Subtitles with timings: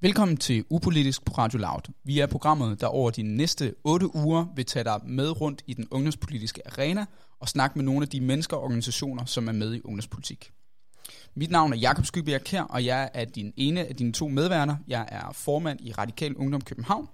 [0.00, 1.92] Velkommen til Upolitisk på Radio Loud.
[2.04, 5.74] Vi er programmet, der over de næste 8 uger vil tage dig med rundt i
[5.74, 7.06] den ungdomspolitiske arena
[7.40, 10.50] og snakke med nogle af de mennesker og organisationer, som er med i ungdomspolitik.
[11.34, 14.76] Mit navn er Jakob Skybjerg Kær, og jeg er din ene af dine to medværter.
[14.88, 17.08] Jeg er formand i Radikal Ungdom København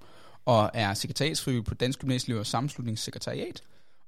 [0.44, 3.62] og er sekretariatsfrivillig på Dansk Gymnasieliv og Sammenslutningssekretariat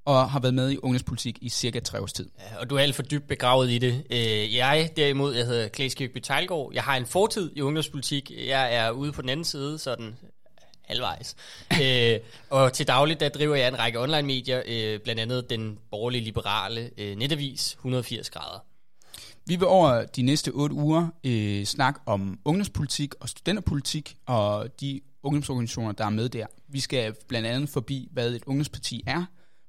[0.06, 2.28] og har været med i ungdomspolitik i cirka tre års tid.
[2.38, 4.04] Ja, og du er alt for dybt begravet i det.
[4.10, 6.70] Øh, jeg derimod, jeg hedder Klaas Kirkby Tejlgaard.
[6.74, 8.32] Jeg har en fortid i ungdomspolitik.
[8.46, 10.16] Jeg er ude på den anden side, sådan
[10.84, 11.36] halvvejs.
[11.82, 12.18] øh,
[12.50, 16.90] og til dagligt, der driver jeg en række online-medier, øh, blandt andet den borgerlige liberale
[16.98, 18.58] øh, netavis 180 grader.
[19.46, 25.00] Vi vil over de næste otte uger øh, snakke om ungdomspolitik og studenterpolitik og de
[25.22, 26.46] ungdomsorganisationer, der er med der.
[26.68, 29.24] Vi skal blandt andet forbi, hvad et ungdomsparti er,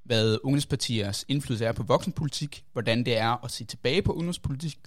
[0.07, 4.77] hvad ungdomspartiers indflydelse er på voksenpolitik, hvordan det er at se tilbage på ungdomspolitik,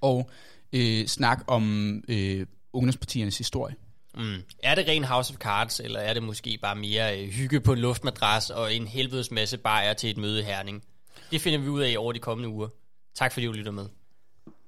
[0.00, 0.30] og
[0.72, 3.74] øh, snakke om øh, ungdomspartiernes historie.
[4.14, 4.42] Mm.
[4.62, 7.72] Er det ren House of Cards, eller er det måske bare mere øh, hygge på
[7.72, 10.84] en luftmadras og en helvedes masse bajer til et møde i Herning?
[11.30, 12.68] Det finder vi ud af over de kommende uger.
[13.14, 13.86] Tak fordi du lytter med.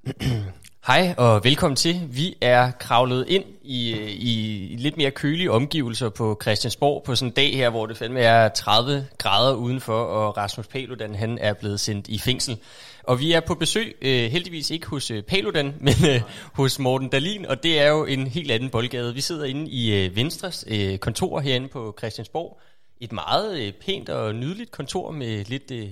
[0.87, 2.09] Hej og velkommen til.
[2.11, 7.35] Vi er kravlet ind i, i lidt mere kølige omgivelser på Christiansborg på sådan en
[7.35, 11.81] dag her, hvor det fandme er 30 grader udenfor, og Rasmus Paludan han er blevet
[11.81, 12.59] sendt i fængsel.
[13.03, 16.23] Og vi er på besøg, øh, heldigvis ikke hos øh, Paludan, men øh,
[16.55, 19.15] hos Morten Dalin, og det er jo en helt anden boldgade.
[19.15, 22.61] Vi sidder inde i øh, Venstres øh, kontor herinde på Christiansborg.
[23.01, 25.89] Et meget øh, pænt og nydeligt kontor med lidt øh,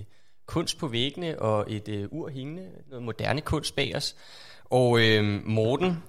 [0.47, 4.17] kunst på væggene og et øh, ur hængende, noget moderne kunst bag os.
[4.71, 6.03] Og øh, Morten,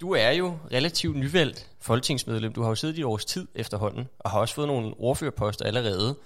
[0.00, 2.52] du er jo relativt nyvalgt folketingsmedlem.
[2.52, 6.16] Du har jo siddet i års tid efterhånden, og har også fået nogle ordførerposter allerede.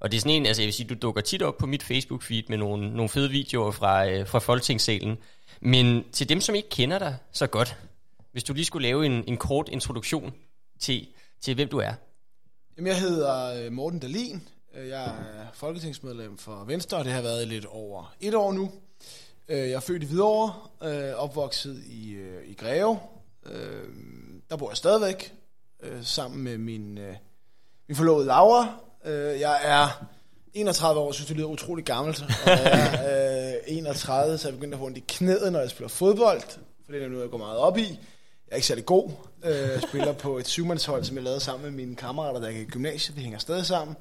[0.00, 1.82] Og det er sådan en, altså jeg vil sige, du dukker tit op på mit
[1.82, 5.18] Facebook-feed med nogle, nogle fede videoer fra, øh, fra folketingssalen.
[5.60, 7.76] Men til dem, som ikke kender dig så godt,
[8.32, 10.34] hvis du lige skulle lave en, en kort introduktion
[10.80, 11.06] til,
[11.40, 11.92] til, hvem du er.
[12.76, 14.48] Jamen, jeg hedder øh, Morten Dalin.
[14.74, 18.70] Jeg er folketingsmedlem for Venstre, og det har været lidt over et år nu.
[19.48, 22.98] Øh, jeg er født i Hvidovre, øh, opvokset i, øh, i Greve.
[24.50, 25.32] Der bor jeg stadigvæk,
[26.02, 26.94] sammen med min,
[27.88, 28.68] min forlovede Laura.
[29.40, 30.04] Jeg er
[30.54, 32.22] 31 år, synes det lyder utrolig gammelt.
[32.22, 35.88] Og jeg er 31, så jeg begynder at få ondt i knæet, når jeg spiller
[35.88, 36.40] fodbold.
[36.84, 37.82] For det er noget, jeg går meget op i.
[37.82, 37.98] Jeg
[38.50, 39.10] er ikke særlig god.
[39.44, 42.70] Jeg spiller på et syvmandshold, som jeg lavede sammen med mine kammerater, der gik i
[42.70, 43.16] gymnasiet.
[43.16, 43.96] Vi hænger stadig sammen.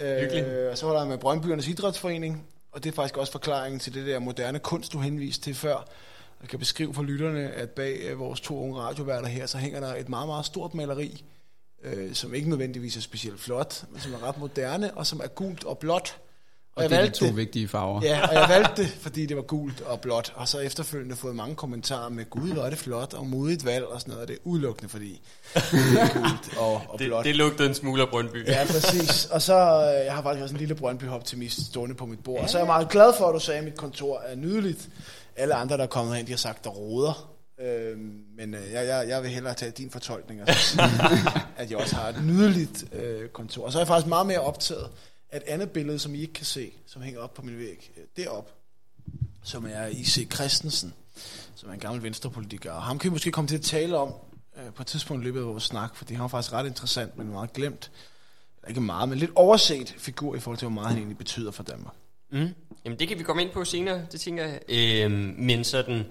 [0.00, 0.46] Hyggeligt.
[0.46, 4.06] Og så holder jeg med Brøndbyernes Idrætsforening, og det er faktisk også forklaringen til det
[4.06, 5.84] der moderne kunst, du henviste til før.
[6.40, 9.80] Jeg kan beskrive for lytterne, at bag øh, vores to unge radioværter her, så hænger
[9.80, 11.24] der et meget, meget stort maleri,
[11.82, 15.26] øh, som ikke nødvendigvis er specielt flot, men som er ret moderne, og som er
[15.26, 16.20] gult og blåt.
[16.78, 18.00] Og, og det er de to vigtige farver.
[18.02, 20.32] Ja, og jeg valgte det, fordi det var gult og blåt.
[20.36, 23.84] Og så efterfølgende fået mange kommentarer med, gud, hvor er det flot og modigt valg
[23.84, 24.28] og sådan noget.
[24.28, 25.20] Det er udelukkende, fordi
[25.54, 27.24] det er gult og, og det, blåt.
[27.24, 28.46] Det lugtede en smule af Brøndby.
[28.46, 29.24] Ja, præcis.
[29.24, 32.42] Og så, øh, jeg har faktisk også en lille Brøndby-optimist stående på mit bord.
[32.42, 34.88] Og så er jeg meget glad for, at du sagde, at mit kontor er nydeligt.
[35.36, 37.34] Alle andre, der er kommet hen, de har sagt, der råder.
[37.60, 40.82] Øhm, men øh, jeg, jeg, jeg vil hellere tage din fortolkning og sige,
[41.56, 43.64] at jeg også har et nydeligt øh, kontor.
[43.64, 44.88] Og så er jeg faktisk meget mere optaget
[45.36, 48.02] et andet billede, som I ikke kan se, som hænger op på min væg, øh,
[48.16, 48.54] derop,
[49.42, 50.30] som er I.C.
[50.34, 50.94] Christensen,
[51.54, 52.72] som er en gammel venstrepolitiker.
[52.72, 54.14] Og ham kan vi måske komme til at tale om
[54.56, 57.18] øh, på et tidspunkt i løbet af vores snak, for det har faktisk ret interessant,
[57.18, 57.90] men meget glemt.
[58.68, 61.62] Ikke meget, men lidt overset figur i forhold til, hvor meget han egentlig betyder for
[61.62, 61.94] Danmark.
[62.30, 62.48] Mm.
[62.84, 64.60] Jamen det kan vi komme ind på senere, det tænker jeg.
[64.68, 66.04] Øh, men sådan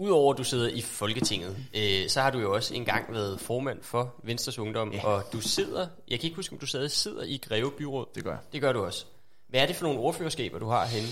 [0.00, 3.78] Udover at du sidder i Folketinget, øh, så har du jo også engang været formand
[3.82, 5.04] for Venstres Ungdom, ja.
[5.04, 8.06] og du sidder, jeg kan ikke huske, om du stadig sidder i Greve Byråd.
[8.14, 8.40] Det gør jeg.
[8.52, 9.04] Det gør du også.
[9.48, 11.08] Hvad er det for nogle ordførerskaber, du har henne?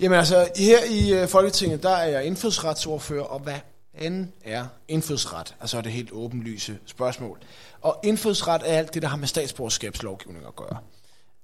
[0.00, 3.58] Jamen altså, her i uh, Folketinget, der er jeg indfødsretsordfører, og hvad
[3.98, 5.54] end er indfødsret?
[5.60, 7.38] Altså det helt åbenlyse spørgsmål.
[7.80, 10.78] Og indfødsret er alt det, der har med statsborgerskabslovgivning at gøre.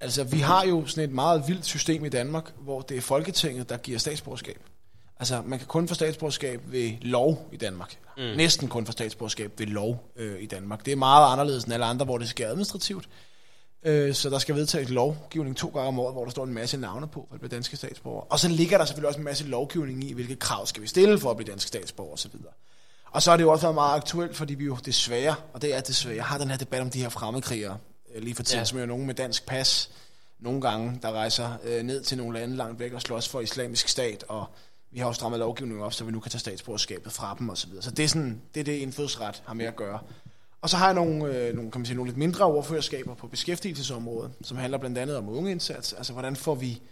[0.00, 3.68] Altså, vi har jo sådan et meget vildt system i Danmark, hvor det er Folketinget,
[3.68, 4.60] der giver statsborgerskab.
[5.20, 7.98] Altså, man kan kun få statsborgerskab ved lov i Danmark.
[8.16, 8.22] Mm.
[8.22, 10.84] Næsten kun få statsborgerskab ved lov øh, i Danmark.
[10.84, 13.08] Det er meget anderledes end alle andre, hvor det sker administrativt.
[13.82, 16.76] Øh, så der skal vedtages lovgivning to gange om året, hvor der står en masse
[16.76, 18.20] navne på for at blive danske statsborger.
[18.20, 21.18] Og så ligger der selvfølgelig også en masse lovgivning i, hvilke krav skal vi stille
[21.18, 22.34] for at blive danske statsborger osv.
[23.10, 25.74] Og så er det jo også været meget aktuelt, fordi vi jo desværre, og det
[25.74, 27.78] er desværre, jeg har den her debat om de her fremmedkrigere,
[28.14, 28.64] øh, lige for tiden, ja.
[28.64, 29.90] som er jo nogen med dansk pas,
[30.38, 33.88] nogle gange, der rejser øh, ned til nogle lande langt væk og slås for islamisk
[33.88, 34.46] stat, og
[34.90, 37.70] vi har jo strammet lovgivningen op, så vi nu kan tage statsborgerskabet fra dem osv.
[37.70, 40.00] Så, så det er, sådan, det er det, indfødsret har med at gøre.
[40.60, 43.26] Og så har jeg nogle, øh, nogle, kan man sige, nogle lidt mindre overførerskaber på
[43.26, 45.92] beskæftigelsesområdet, som handler blandt andet om ungeindsats.
[45.92, 46.82] Altså, hvordan får vi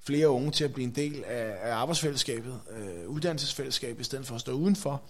[0.00, 4.34] flere unge til at blive en del af, af arbejdsfællesskabet, øh, uddannelsesfællesskabet, i stedet for
[4.34, 5.02] at stå udenfor.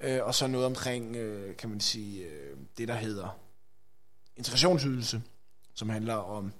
[0.00, 3.38] Øh, og så noget omkring, øh, kan man sige, øh, det der hedder
[4.36, 5.22] integrationsydelse,
[5.74, 6.52] som handler om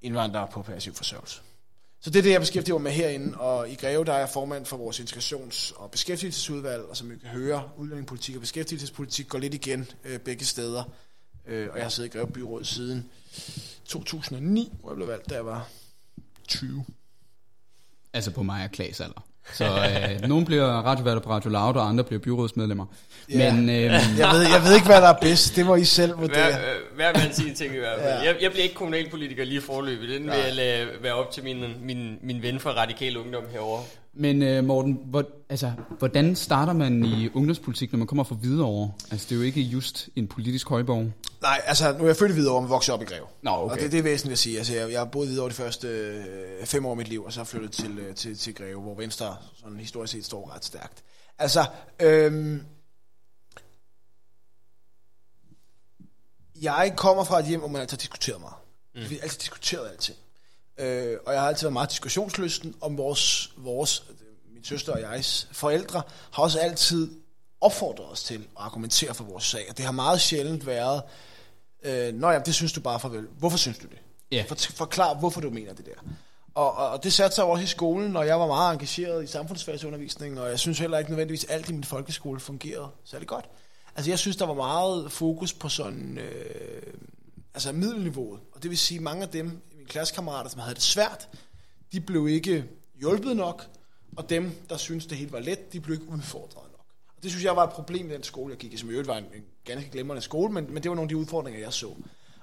[0.00, 1.42] indvandrere på passiv forsørgelse.
[2.00, 4.28] Så det er det, jeg beskæftiger mig med herinde, og i Greve, der er jeg
[4.28, 9.38] formand for vores integrations- og beskæftigelsesudvalg, og som I kan høre, udlændingepolitik og beskæftigelsespolitik går
[9.38, 10.84] lidt igen øh, begge steder.
[11.46, 13.10] Øh, og jeg har siddet i Greve Byråd siden
[13.84, 15.68] 2009, hvor jeg blev valgt, da jeg var
[16.48, 16.84] 20.
[18.12, 19.27] Altså på mig og Klaas alder.
[19.54, 22.86] Så øh, nogen bliver radioværter på Radio Loud, og andre bliver byrådsmedlemmer.
[23.30, 23.52] Ja.
[23.52, 25.56] Men øh, Jeg ved, jeg ved ikke, hvad der er bedst.
[25.56, 26.46] Det må I selv vurdere.
[26.46, 28.22] Hver, øh, hver mand sin ting i hvert fald.
[28.22, 28.26] Ja.
[28.26, 30.08] Jeg, jeg bliver ikke kommunalpolitiker lige forløbet.
[30.08, 33.82] Den vil jeg lade være op til min, min, min ven fra Radikal Ungdom herovre.
[34.18, 38.92] Men øh, Morten, hvor, altså, hvordan starter man i ungdomspolitik, når man kommer fra Hvidovre?
[39.10, 41.12] Altså, det er jo ikke just en politisk højborg.
[41.42, 43.26] Nej, altså nu er jeg født videre og vokset op i Greve.
[43.42, 43.74] Nå, okay.
[43.74, 44.58] Og det, det er væsentligt at sige.
[44.58, 47.32] Altså, jeg, jeg har boet videre de første øh, fem år af mit liv, og
[47.32, 51.04] så flyttet til, øh, til, til Greve, hvor Venstre sådan historisk set står ret stærkt.
[51.38, 51.66] Altså,
[52.00, 52.62] øhm,
[56.62, 58.56] jeg kommer fra et hjem, hvor man altid har diskuteret meget.
[58.94, 59.10] Mm.
[59.10, 60.18] Vi har altid diskuteret alting.
[60.78, 64.04] Øh, og jeg har altid været meget diskussionslysten om vores, vores,
[64.54, 67.10] min søster og jegs forældre, har også altid
[67.60, 69.66] opfordret os til at argumentere for vores sag.
[69.70, 71.02] Og det har meget sjældent været,
[71.82, 73.26] øh, Nå ja, det synes du bare farvel.
[73.38, 73.98] Hvorfor synes du det?
[74.32, 74.44] Ja.
[74.48, 76.14] For, forklar, hvorfor du mener det der.
[76.54, 79.26] Og, og, og det satte sig også i skolen, og jeg var meget engageret i
[79.26, 83.44] samfundsfagsundervisning, og jeg synes heller ikke nødvendigvis, at alt i min folkeskole fungerede særlig godt.
[83.96, 86.92] Altså jeg synes, der var meget fokus på sådan, øh,
[87.54, 88.40] altså middelniveauet.
[88.52, 91.28] Og det vil sige, mange af dem, klassekammerater, som havde det svært,
[91.92, 92.64] de blev ikke
[93.00, 93.66] hjulpet nok,
[94.16, 96.86] og dem, der synes det hele var let, de blev ikke udfordret nok.
[97.16, 98.92] Og det synes jeg var et problem i den skole, jeg gik i, som i
[98.92, 101.60] øvrigt var en, en ganske glemrende skole, men, men det var nogle af de udfordringer,
[101.60, 101.94] jeg så.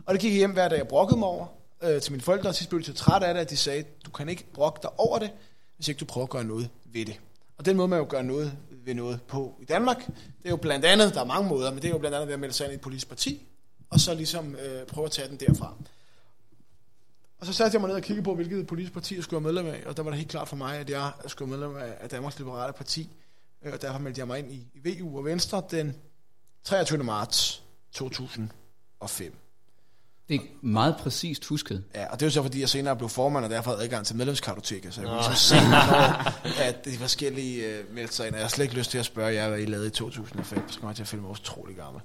[0.06, 1.46] Og det gik jeg hjem hver dag, jeg brokkede mig over
[1.84, 3.84] øh, til mine forældre, og sidst blev de så træt af det, at de sagde,
[4.06, 5.32] du kan ikke brokke dig over det,
[5.76, 7.20] hvis ikke du prøver at gøre noget ved det.
[7.58, 10.56] Og den måde, man jo gør noget ved noget på i Danmark, det er jo
[10.56, 12.54] blandt andet, der er mange måder, men det er jo blandt andet ved at melde
[12.54, 13.48] sig ind i et politisk parti,
[13.90, 15.74] og så ligesom øh, prøve at tage den derfra.
[17.40, 19.54] Og så satte jeg mig ned og kiggede på, hvilket politisk parti jeg skulle være
[19.54, 21.96] medlem af, og der var det helt klart for mig, at jeg skulle være medlem
[22.00, 23.10] af Danmarks Liberale Parti,
[23.64, 25.96] øh, og derfor meldte jeg mig ind i VU og Venstre den
[26.64, 27.04] 23.
[27.04, 29.45] marts 2005.
[30.30, 31.84] Det er meget præcist husket.
[31.96, 34.06] Ja, og det er jo så fordi, jeg senere blev formand, og derfor havde adgang
[34.06, 35.56] til medlemskartoteket, så jeg kunne ligesom se,
[36.64, 38.34] at de forskellige øh, meldte sig ind.
[38.34, 40.70] Og jeg har slet ikke lyst til at spørge jer, hvad I lavede i 2005,
[40.70, 42.02] så kommer jeg til at føle mig utrolig gammel.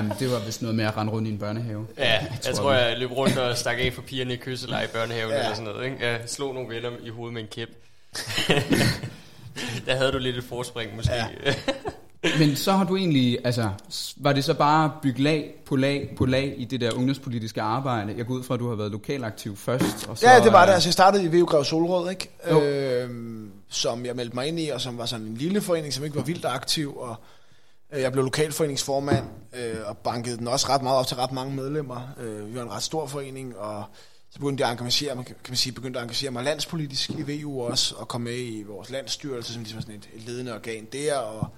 [0.00, 1.86] um, det var vist noget med at rende rundt i en børnehave.
[1.98, 4.88] Ja, jeg tror, tror, jeg løb rundt og stak af for pigerne i kysseleje i
[4.88, 5.38] børnehaven ja.
[5.38, 5.84] eller sådan noget.
[5.84, 6.06] Ikke?
[6.06, 7.68] Jeg slog nogle venner i hovedet med en kæp.
[9.86, 11.14] Der havde du lidt et forspring måske.
[11.14, 11.26] Ja.
[12.38, 13.70] Men så har du egentlig, altså,
[14.16, 18.14] var det så bare bygge lag på lag på lag i det der ungdomspolitiske arbejde?
[18.16, 20.06] Jeg går ud fra, at du har været lokalaktiv først.
[20.08, 20.68] Og så, Ja, det var det.
[20.68, 22.28] øh, Altså, jeg startede i VU Grev Solrød, ikke?
[22.50, 22.62] Jo.
[22.62, 26.04] Øhm, som jeg meldte mig ind i, og som var sådan en lille forening, som
[26.04, 27.16] ikke var vildt aktiv, og
[27.94, 29.24] øh, jeg blev lokalforeningsformand,
[29.58, 32.00] øh, og bankede den også ret meget op til ret mange medlemmer.
[32.20, 33.84] Øh, vi var en ret stor forening, og
[34.30, 37.42] så begyndte jeg at engagere mig, kan man sige, begyndte at engagere mig landspolitisk i
[37.42, 40.86] VU også, og kom med i vores landsstyrelse, som ligesom sådan et, et ledende organ
[40.92, 41.48] der, og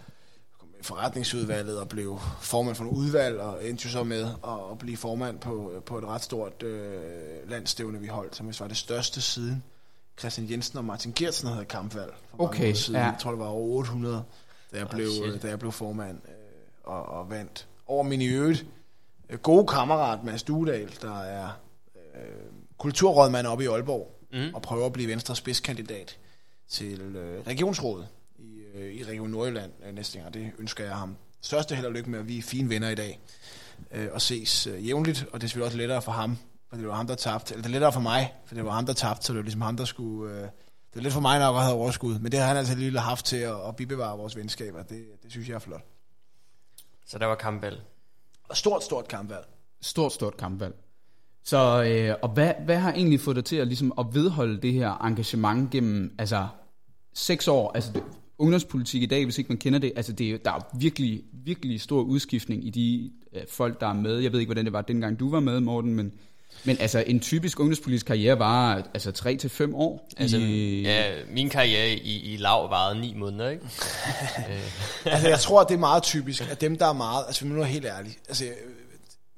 [0.82, 4.96] forretningsudvalget og blev formand for nogle udvalg, og endte jo så med at, at blive
[4.96, 9.62] formand på, på et ret stort øh, landstævne, vi holdt, som var det største siden
[10.18, 13.00] Christian Jensen og Martin Gertsen havde kampvalg for Okay, siden.
[13.00, 13.06] ja.
[13.06, 14.24] Jeg tror, det var over 800,
[14.72, 15.42] da jeg, Ah, blev, shit.
[15.42, 16.32] da jeg blev formand øh,
[16.84, 17.66] og, og vandt.
[17.86, 18.66] Over min i øvrigt
[19.30, 21.48] øh, gode kammerat Mads Duedal, der er
[21.96, 22.20] øh,
[22.78, 24.54] kulturrådmand oppe i Aalborg, Mm.
[24.54, 26.18] og prøver at blive Venstres spidskandidat
[26.68, 28.08] til øh, regionsrådet
[28.78, 31.16] øh, i Region Nordjylland øh, næste gang, og det ønsker jeg ham.
[31.40, 33.20] Største held og lykke med, at vi er fine venner i dag
[33.90, 36.88] øh, og ses øh, jævnligt, og det er selvfølgelig også lettere for ham, for det
[36.88, 37.54] var ham, der tabte.
[37.54, 39.42] Eller det er lettere for mig, for det var ham, der tabte, så det var
[39.42, 40.34] ligesom ham, der skulle...
[40.34, 40.48] Øh,
[40.92, 42.98] det er lidt for mig nok at have overskud, men det har han altså lige
[42.98, 44.82] haft til at, at bibevare vores venskaber.
[44.82, 45.84] Det, det synes jeg er flot.
[47.06, 47.82] Så der var kampvalg.
[48.48, 49.46] Og stort, stort kampvalg.
[49.80, 50.74] Stort, stort kampvalg.
[51.44, 54.72] Så, øh, og hvad, hvad har egentlig fået dig til at, ligesom, at vedholde det
[54.72, 56.48] her engagement gennem altså,
[57.14, 57.72] seks år?
[57.74, 58.00] Altså,
[58.38, 61.80] ungdomspolitik i dag, hvis ikke man kender det, altså, det er, der er virkelig, virkelig
[61.80, 64.18] stor udskiftning i de øh, folk, der er med.
[64.18, 66.12] Jeg ved ikke, hvordan det var dengang du var med, Morten, men,
[66.64, 70.08] men altså, en typisk ungdomspolitisk karriere var altså, tre til fem år.
[70.16, 73.64] Altså, i, ja, min karriere i, i lav varede ni måneder, ikke?
[75.04, 77.24] Altså, jeg tror, det er meget typisk, at dem, der er meget...
[77.26, 78.16] Altså, nu er helt ærlig.
[78.28, 78.52] Altså, øh,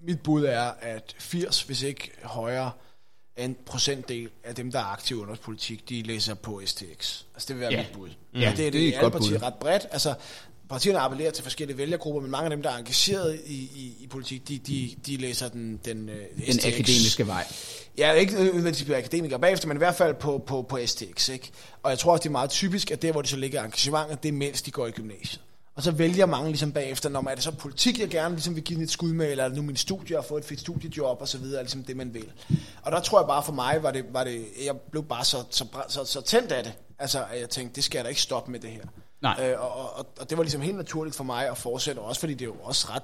[0.06, 2.70] mit bud er, at 80, hvis ikke højere,
[3.36, 6.82] en procentdel af dem, der er aktive i ungdomspolitik, de læser på STX.
[7.34, 7.78] Altså, det vil være Ja.
[7.78, 8.08] mit bud.
[8.34, 9.46] Ja, Ja, det er det det, et er godt alle partier bud.
[9.46, 9.86] ret bredt.
[9.90, 10.14] Altså,
[10.68, 14.06] partierne appellerer til forskellige vælgergrupper, men mange af dem, der er engageret i, i, i
[14.06, 16.64] politik, de, de, de læser den, den, øh, Den STX.
[16.66, 17.46] akademiske vej.
[17.98, 21.28] Ja, ikke nødvendigvis bliver akademikere bagefter, men i hvert fald på, på, på STX.
[21.28, 21.50] Ikke?
[21.82, 24.22] Og jeg tror også, det er meget typisk, at der, hvor de så ligger engagementet,
[24.22, 25.40] det er mens de går i gymnasiet.
[25.74, 28.54] Og så vælger mange ligesom bagefter, når man er det så politik, jeg gerne ligesom
[28.54, 31.20] vil give et skud med, eller er nu min studie og få et fedt studiejob
[31.20, 32.32] og så videre, ligesom det man vil.
[32.82, 35.44] Og der tror jeg bare for mig, var det, var det jeg blev bare så,
[35.50, 36.72] så, så, så tændt af det.
[36.98, 38.84] Altså, at jeg tænkte, det skal jeg da ikke stoppe med det her.
[39.22, 39.50] Nej.
[39.50, 42.34] Øh, og, og, og, det var ligesom helt naturligt for mig at fortsætte, også fordi
[42.34, 43.02] det jo også ret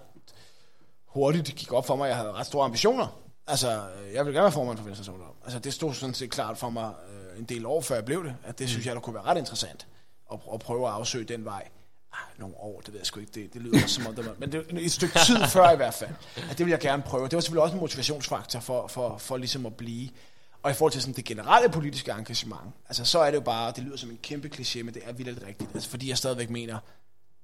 [1.06, 3.20] hurtigt gik op for mig, at jeg havde ret store ambitioner.
[3.46, 3.70] Altså,
[4.14, 5.34] jeg ville gerne være formand for Venstres Ungdom.
[5.44, 8.24] Altså, det stod sådan set klart for mig øh, en del år, før jeg blev
[8.24, 9.86] det, at det synes jeg, der kunne være ret interessant
[10.32, 11.68] at, at prøve at afsøge den vej.
[12.16, 14.26] Ah, nogle år, det ved jeg sgu ikke, det, det lyder også som om, det
[14.26, 16.10] var, men det er et stykke tid før i hvert fald,
[16.50, 17.24] at det vil jeg gerne prøve.
[17.24, 20.08] Det var selvfølgelig også en motivationsfaktor for, for, for ligesom at blive.
[20.62, 23.72] Og i forhold til sådan det generelle politiske engagement, altså så er det jo bare,
[23.76, 25.70] det lyder som en kæmpe kliché, men det er vildt rigtigt.
[25.74, 26.78] Altså fordi jeg stadigvæk mener,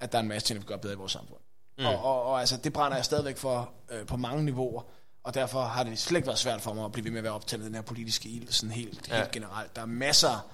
[0.01, 1.39] at der er en masse ting, der vi gøre bedre i vores samfund.
[1.79, 1.85] Mm.
[1.85, 4.83] Og, og, og altså, det brænder jeg stadigvæk for øh, på mange niveauer,
[5.25, 7.25] og derfor har det slet ikke været svært for mig at blive ved med at
[7.25, 9.17] være optaget af den her politiske ild, sådan helt, ja.
[9.17, 9.77] helt generelt.
[9.77, 10.51] Der er masser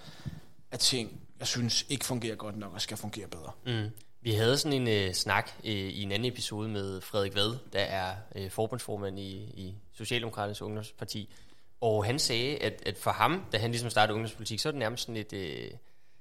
[0.72, 3.52] af ting, jeg synes ikke fungerer godt nok og skal fungere bedre.
[3.66, 3.90] Mm.
[4.28, 7.80] Vi havde sådan en øh, snak øh, i en anden episode med Frederik Vad, der
[7.80, 11.35] er øh, forbundsformand i, i Socialdemokraternes Ungdomsparti,
[11.80, 14.78] og han sagde, at, at for ham, da han ligesom startede ungdomspolitik, så er det
[14.78, 15.70] nærmest sådan et, øh,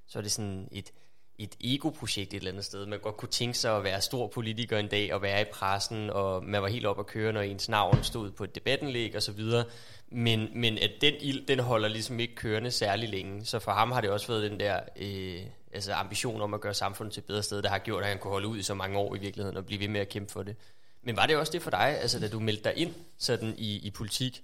[0.07, 0.91] så er det sådan et,
[1.39, 2.85] et ego-projekt et eller andet sted.
[2.85, 6.09] Man godt kunne tænke sig at være stor politiker en dag, og være i pressen,
[6.09, 9.23] og man var helt op at køre, når ens navn stod på et debattenlæg og
[9.23, 9.65] så videre.
[10.09, 13.45] Men, men at den ild, den holder ligesom ikke kørende særlig længe.
[13.45, 15.41] Så for ham har det også været den der øh,
[15.73, 18.17] altså ambition om at gøre samfundet til et bedre sted, der har gjort, at han
[18.17, 20.31] kunne holde ud i så mange år i virkeligheden, og blive ved med at kæmpe
[20.31, 20.55] for det.
[21.03, 23.87] Men var det også det for dig, altså da du meldte dig ind sådan i,
[23.87, 24.43] i politik?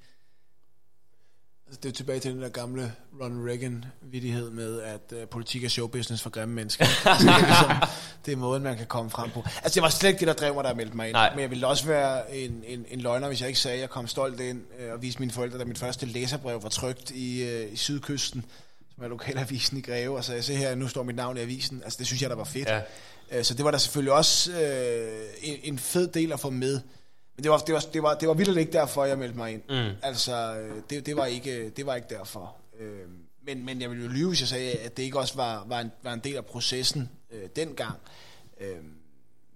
[1.68, 5.64] Altså, det er jo tilbage til den der gamle Ronald Reagan-vidighed med, at uh, politik
[5.64, 6.86] er showbusiness for grimme mennesker.
[7.06, 7.90] altså, det, er ligesom,
[8.26, 9.44] det er måden, man kan komme frem på.
[9.64, 11.14] Altså, det var slet ikke det, der drev mig, der meldte mig ind.
[11.14, 11.30] Nej.
[11.32, 13.90] Men jeg ville også være en, en, en løgner, hvis jeg ikke sagde, at jeg
[13.90, 17.44] kom stolt ind uh, og viste mine forældre, da mit første læserbrev var trygt i,
[17.44, 18.46] uh, i Sydkysten,
[18.96, 21.40] som er lokalavisen i Greve, og så jeg se her, nu står mit navn i
[21.40, 21.82] avisen.
[21.84, 22.68] Altså, det synes jeg, der var fedt.
[22.68, 22.82] Ja.
[23.38, 26.82] Uh, så det var der selvfølgelig også uh, en, en fed del at få med.
[27.36, 29.54] Men det var, det var, det var, det var vildt ikke derfor, jeg meldte mig
[29.54, 29.62] ind.
[29.70, 29.96] Mm.
[30.02, 32.56] Altså, øh, det, det, var ikke, det var ikke derfor.
[32.80, 33.08] Øh,
[33.46, 35.80] men, men jeg ville jo lyve, hvis jeg sagde, at det ikke også var, var,
[35.80, 37.96] en, var en del af processen øh, dengang.
[38.60, 38.78] Øh,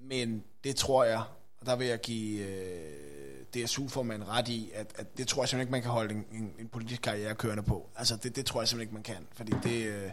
[0.02, 1.22] men det tror jeg,
[1.60, 3.17] og der vil jeg give øh,
[3.66, 6.54] DSU-formanden ret i, at, at det tror jeg simpelthen ikke, man kan holde en, en,
[6.60, 7.90] en politisk karriere kørende på.
[7.96, 9.28] Altså, det, det tror jeg simpelthen ikke, man kan.
[9.34, 9.86] Fordi det...
[9.86, 10.12] Øh,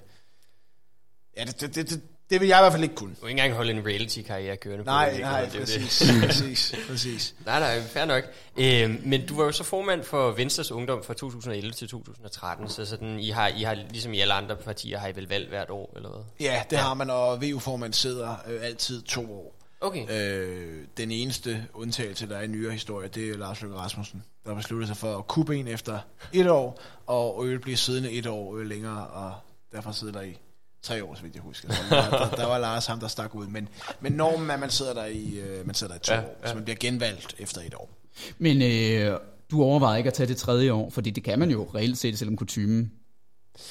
[1.37, 3.15] ja, det, det, det, det, det vil jeg i hvert fald ikke kunne.
[3.15, 4.91] Du kan ikke engang holde en reality-karriere kørende på.
[4.91, 5.81] Nej, det, nej, det er jo det.
[5.81, 7.35] præcis, præcis, præcis.
[7.47, 8.25] Nej, nej, fair nok.
[8.57, 12.85] Øh, men du var jo så formand for Venstres Ungdom fra 2011 til 2013, så
[12.85, 15.71] sådan, I har, I har ligesom i alle andre partier, har I vel valgt hvert
[15.71, 16.21] år, eller hvad?
[16.41, 19.64] Ja, det har man, og VU-formand sidder øh, altid to år.
[19.81, 20.07] Okay.
[20.11, 24.55] Øh, den eneste undtagelse, der er i nyere historie, det er Lars Løkke Rasmussen, der
[24.55, 25.99] besluttede sig for at kuppe en efter
[26.33, 29.35] et år, og øl blive siddende et år øh, længere, og
[29.73, 30.39] derfor sidder der i
[30.83, 31.73] tre år, så vidt jeg husker.
[31.73, 33.47] Så der, der, der var Lars ham, der stak ud.
[33.47, 33.69] Men,
[34.01, 36.21] men normen er, at man sidder der i, øh, man sidder der i to Ja,
[36.21, 36.49] år, ja.
[36.49, 37.91] så man bliver genvalgt efter et år.
[38.39, 39.19] Men øh,
[39.51, 42.19] du overvejede ikke at tage det tredje år, fordi det kan man jo reelt set,
[42.19, 42.93] selvom kutumen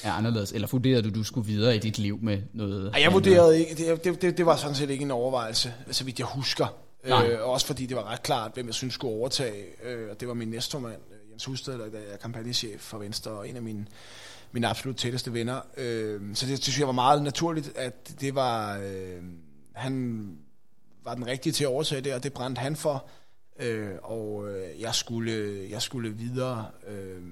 [0.02, 0.52] er anderledes.
[0.52, 2.90] Eller vurderede du, du skulle videre i dit liv med noget?
[2.94, 6.04] Ej, jeg vurderede ikke, det, det, det, det var sådan set ikke en overvejelse, så
[6.04, 6.66] vidt jeg husker.
[7.08, 7.26] Nej.
[7.26, 9.64] Øh, også fordi det var ret klart, hvem jeg synes skulle overtage.
[9.84, 13.48] Øh, og det var min næstformand, øh, Jens Husted, der er kampagnechef for Venstre, og
[13.48, 13.86] en af mine,
[14.52, 15.60] mine absolut tætteste venner.
[15.76, 18.78] Øh, så det, det synes jeg var meget naturligt, at det var...
[18.78, 19.22] Øh,
[19.72, 20.24] han
[21.04, 23.06] var den rigtige til at overtage det, og det brændte han for.
[23.60, 26.66] Øh, og øh, jeg, skulle, jeg skulle videre.
[26.88, 27.22] Øh,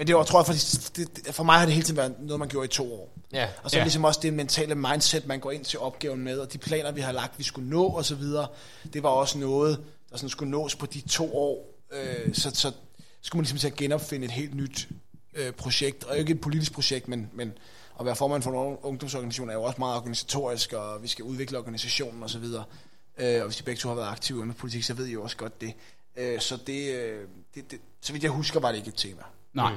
[0.00, 0.52] men det var, tror jeg, for,
[0.96, 3.12] det, for mig har det hele tiden været noget, man gjorde i to år.
[3.32, 3.48] Ja.
[3.62, 3.82] Og så ja.
[3.82, 7.00] ligesom også det mentale mindset, man går ind til opgaven med, og de planer, vi
[7.00, 8.46] har lagt, vi skulle nå og så videre,
[8.92, 9.80] det var også noget,
[10.10, 11.74] der sådan skulle nås på de to år.
[11.92, 12.72] Øh, så, så
[13.20, 14.88] skulle man ligesom til at genopfinde et helt nyt
[15.34, 17.52] øh, projekt, og ikke et politisk projekt, men, men
[18.00, 21.58] at være formand for en ungdomsorganisation er jo også meget organisatorisk, og vi skal udvikle
[21.58, 22.64] organisationen og så videre.
[23.18, 25.22] Øh, og hvis de begge to har været aktive i politik, så ved I jo
[25.22, 25.74] også godt det.
[26.16, 29.22] Øh, så det, øh, det, det, så vidt jeg husker, var det ikke et tema.
[29.54, 29.72] Nej,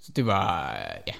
[0.00, 0.72] så det var,
[1.06, 1.12] ja.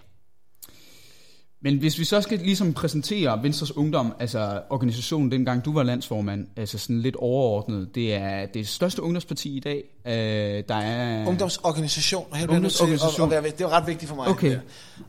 [1.61, 6.47] Men hvis vi så skal ligesom præsentere Venstres Ungdom, altså organisationen dengang du var landsformand,
[6.57, 9.85] altså sådan lidt overordnet, det er det største ungdomsparti i dag.
[10.07, 11.27] Øh, der er...
[11.27, 13.33] Ungdomsorganisation, og her bliver nødt til at, Ungdomsorganisation.
[13.33, 14.29] at være, det er ret vigtigt for mig.
[14.29, 14.59] Okay.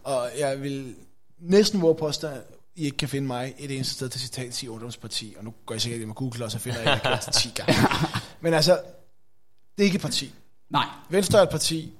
[0.03, 0.95] Og jeg vil
[1.39, 2.27] næsten våge påstå,
[2.75, 5.75] I ikke kan finde mig et eneste sted til citat sige ungdomsparti, og nu går
[5.75, 7.73] jeg sikkert ind med Google, og så finder jeg, at jeg det 10 gange.
[8.41, 8.71] Men altså,
[9.77, 10.33] det er ikke et parti.
[10.69, 11.93] Nej, Venstre er et parti,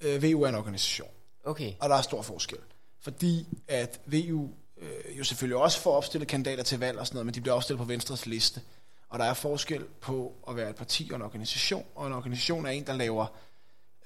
[0.00, 1.08] øh, VU er en organisation,
[1.44, 1.72] Okay.
[1.80, 2.58] og der er stor forskel.
[3.00, 4.48] Fordi at VU
[4.80, 7.54] øh, jo selvfølgelig også får opstillet kandidater til valg og sådan noget, men de bliver
[7.54, 8.60] opstillet på Venstres liste.
[9.08, 12.66] Og der er forskel på at være et parti og en organisation, og en organisation
[12.66, 13.26] er en, der laver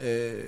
[0.00, 0.44] øh,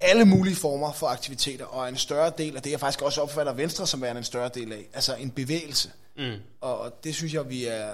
[0.00, 3.52] alle mulige former for aktiviteter, og en større del af det, jeg faktisk også opfatter
[3.52, 5.92] Venstre som værende en større del af, altså en bevægelse.
[6.16, 6.36] Mm.
[6.60, 7.92] Og det synes jeg, vi er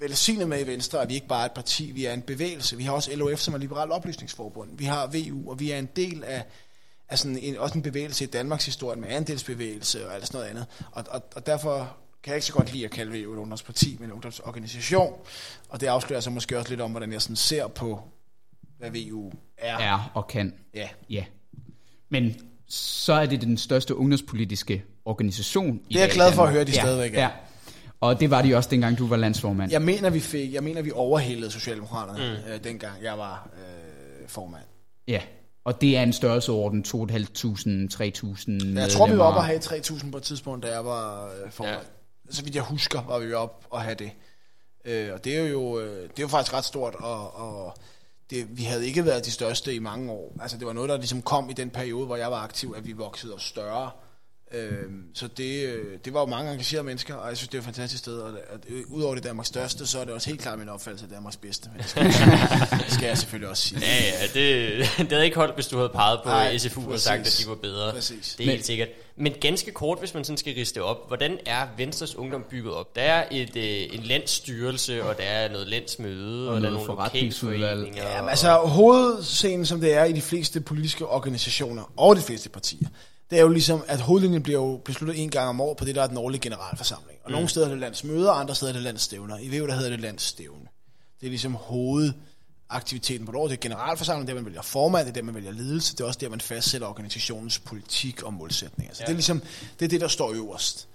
[0.00, 2.76] velsignet med i Venstre, at vi ikke bare er et parti, vi er en bevægelse.
[2.76, 4.70] Vi har også LOF, som er Liberal Oplysningsforbund.
[4.78, 6.44] Vi har VU, og vi er en del af,
[7.08, 10.50] af sådan en, også en bevægelse i Danmarks historie med andelsbevægelse og alt sådan noget
[10.50, 10.66] andet.
[10.92, 13.96] Og, og, og derfor kan jeg ikke så godt lide at kalde VU et ungdomsparti,
[14.00, 15.14] men en ungdomsorganisation.
[15.68, 18.00] Og det afslører så måske også lidt om, hvordan jeg sådan ser på,
[18.78, 19.78] hvad VU er.
[19.78, 20.54] Er og kan.
[20.74, 20.88] Ja.
[21.10, 21.24] Ja.
[22.08, 22.36] Men
[22.68, 26.64] så er det den største ungdomspolitiske organisation i Det er jeg glad for at høre,
[26.64, 27.20] de stadigvæk er.
[27.20, 27.28] Ja.
[28.00, 29.70] Og det var de også dengang, du var landsformand.
[29.70, 32.52] Jeg mener, vi fik, jeg mener, vi overhældede Socialdemokraterne, mm.
[32.52, 34.64] øh, dengang jeg var øh, formand.
[35.08, 35.20] Ja.
[35.64, 40.10] Og det er en størrelseorden 2.500, 3.000 Jeg tror, vi var oppe at have 3.000
[40.10, 41.76] på et tidspunkt, da jeg var øh, formand.
[41.76, 42.32] Ja.
[42.32, 44.10] Så vidt jeg husker, var vi oppe at have det.
[44.84, 47.74] Øh, og det er jo, øh, det er jo faktisk ret stort, og, og
[48.30, 50.36] det, vi havde ikke været de største i mange år.
[50.40, 52.86] Altså det var noget, der ligesom kom i den periode, hvor jeg var aktiv, at
[52.86, 53.90] vi voksede os større.
[54.54, 54.82] Øh,
[55.14, 57.64] så det, øh, det var jo mange engagerede mennesker, og jeg synes, det er et
[57.64, 58.18] fantastisk sted.
[58.18, 61.10] Og, og udover det Danmarks største, så er det også helt klart min opfattelse af
[61.10, 61.68] Danmarks bedste.
[61.72, 62.04] Men det skal,
[62.84, 63.80] det skal jeg selvfølgelig også sige.
[63.80, 63.86] Ja,
[64.20, 67.02] ja, det, det havde ikke holdt, hvis du havde peget på Nej, SFU og præcis.
[67.04, 67.92] sagt, at de var bedre.
[67.92, 68.34] Præcis.
[68.38, 68.88] Det er helt sikkert.
[69.16, 72.96] Men ganske kort, hvis man sådan skal riste op, hvordan er Venstres Ungdom bygget op?
[72.96, 73.64] Der er et, øh,
[73.98, 77.92] en landsstyrelse, og der er noget landsmøde, og, og der er nogle forretningsudvalg.
[77.96, 82.48] Jamen, og- altså hovedscenen, som det er i de fleste politiske organisationer, og de fleste
[82.48, 82.88] partier,
[83.30, 85.94] det er jo ligesom, at hovedlinjen bliver jo besluttet en gang om året på det,
[85.94, 87.18] der er den årlige generalforsamling.
[87.24, 87.32] Og mm.
[87.32, 89.38] nogle steder er det landsmøder, og andre steder er det landsstævner.
[89.38, 90.66] I VU, der hedder det landsstævne.
[91.20, 93.48] Det er ligesom hovedaktiviteten på et år.
[93.48, 96.00] Det er generalforsamling, det er, man vælger formand, det er der, man vælger ledelse, det
[96.00, 98.94] er også der, man fastsætter organisationens politik og målsætninger.
[98.94, 99.06] Så ja.
[99.06, 99.42] det er ligesom,
[99.78, 100.88] det er det, der står øverst.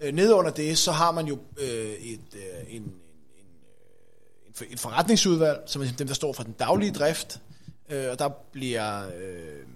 [0.00, 4.48] Øh, nede under det, så har man jo øh, et, øh, en, en, en, øh,
[4.48, 7.40] en, for- et forretningsudvalg, som er ligesom dem, der står for den daglige drift,
[7.88, 9.66] øh, og der bliver øh,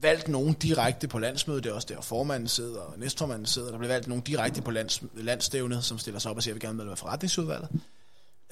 [0.00, 3.78] valgt nogen direkte på landsmødet, det er også der formanden sidder og næstformanden sidder, der
[3.78, 6.66] bliver valgt nogen direkte på lands, landstævnet, som stiller sig op og siger, at vi
[6.66, 7.68] gerne vil være forretningsudvalget.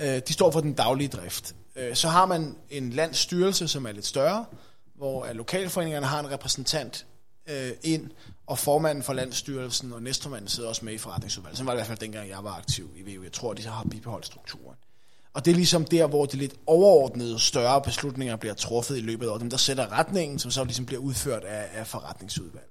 [0.00, 1.54] Øh, de står for den daglige drift.
[1.76, 4.44] Øh, så har man en landsstyrelse, som er lidt større,
[4.94, 7.06] hvor lokalforeningerne har en repræsentant
[7.48, 8.10] øh, ind,
[8.46, 11.56] og formanden for landsstyrelsen og næstformanden sidder også med i forretningsudvalget.
[11.56, 13.22] Sådan var det i hvert fald dengang, jeg var aktiv i VU.
[13.22, 14.73] Jeg tror, de har bibeholdt strukturen.
[15.34, 19.26] Og det er ligesom der, hvor de lidt overordnede, større beslutninger bliver truffet i løbet
[19.26, 19.40] af året.
[19.40, 22.70] Dem, der sætter retningen, som så ligesom bliver udført af, af forretningsudvalget.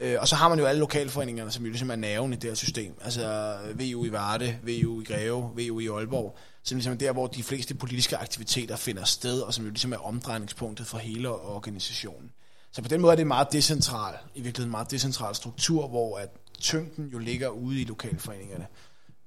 [0.00, 2.50] Øh, og så har man jo alle lokalforeningerne, som jo ligesom er naven i det
[2.50, 2.94] her system.
[3.04, 6.36] Altså VU i Varde, VU i Greve, VU i Aalborg.
[6.62, 9.92] Som ligesom er der, hvor de fleste politiske aktiviteter finder sted, og som jo ligesom
[9.92, 12.30] er omdrejningspunktet for hele organisationen.
[12.72, 15.88] Så på den måde er det en meget decentral, i virkeligheden en meget decentral struktur,
[15.88, 16.28] hvor at
[16.60, 18.66] tyngden jo ligger ude i lokalforeningerne.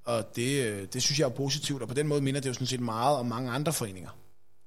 [0.08, 2.54] Og det, øh, det synes jeg er positivt, og på den måde minder det jo
[2.54, 4.10] sådan set meget om mange andre foreninger.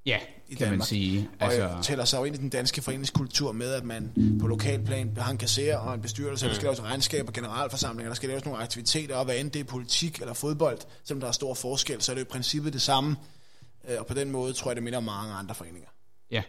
[0.06, 0.88] Ja, I kan man Danmark.
[0.88, 1.28] sige.
[1.40, 4.46] Og Altså, altså, tæller sig jo ind i den danske foreningskultur med, at man på
[4.46, 8.28] lokalplan har en kasserer og en bestyrelse, der skal laves regnskab og generalforsamlinger, der skal
[8.28, 11.54] laves nogle aktiviteter, og hvad end det er politik eller fodbold, selvom der er stor
[11.54, 13.16] forskel, så er det jo i princippet det samme.
[13.88, 15.88] Øh, Og på den måde tror jeg, det minder om mange andre foreninger.
[16.30, 16.42] ja.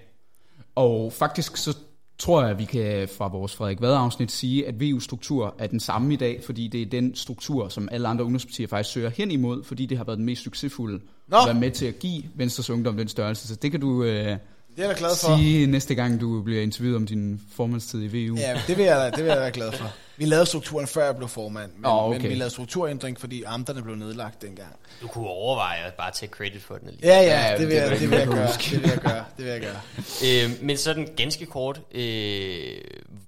[0.76, 1.78] Og faktisk så
[2.22, 5.80] tror jeg, at vi kan fra vores Frederik Vad afsnit sige, at VU-struktur er den
[5.80, 9.32] samme i dag, fordi det er den struktur, som alle andre ungdomspartier faktisk søger hen
[9.32, 11.38] imod, fordi det har været den mest succesfulde Nå.
[11.38, 13.48] at være med til at give Venstres Ungdom den størrelse.
[13.48, 14.38] Så det kan du øh,
[14.76, 15.38] Det er jeg glad for.
[15.38, 18.36] sige næste gang, du bliver interviewet om din formandstid i VU.
[18.38, 19.92] Ja, det vil, jeg, det vil jeg være glad for.
[20.18, 22.22] Vi lavede strukturen, før jeg blev formand, men, Åh, okay.
[22.22, 24.76] men vi lavede strukturændring, fordi amterne blev nedlagt dengang.
[25.02, 27.10] Du kunne overveje at bare tage credit for den alligevel.
[27.10, 28.48] Ja, Ja, det vil, det jeg, vil det vil jeg jeg gøre.
[28.72, 29.24] Det vil jeg gøre.
[29.38, 29.82] Det vil jeg gøre.
[30.26, 32.02] Øh, men sådan ganske kort, øh,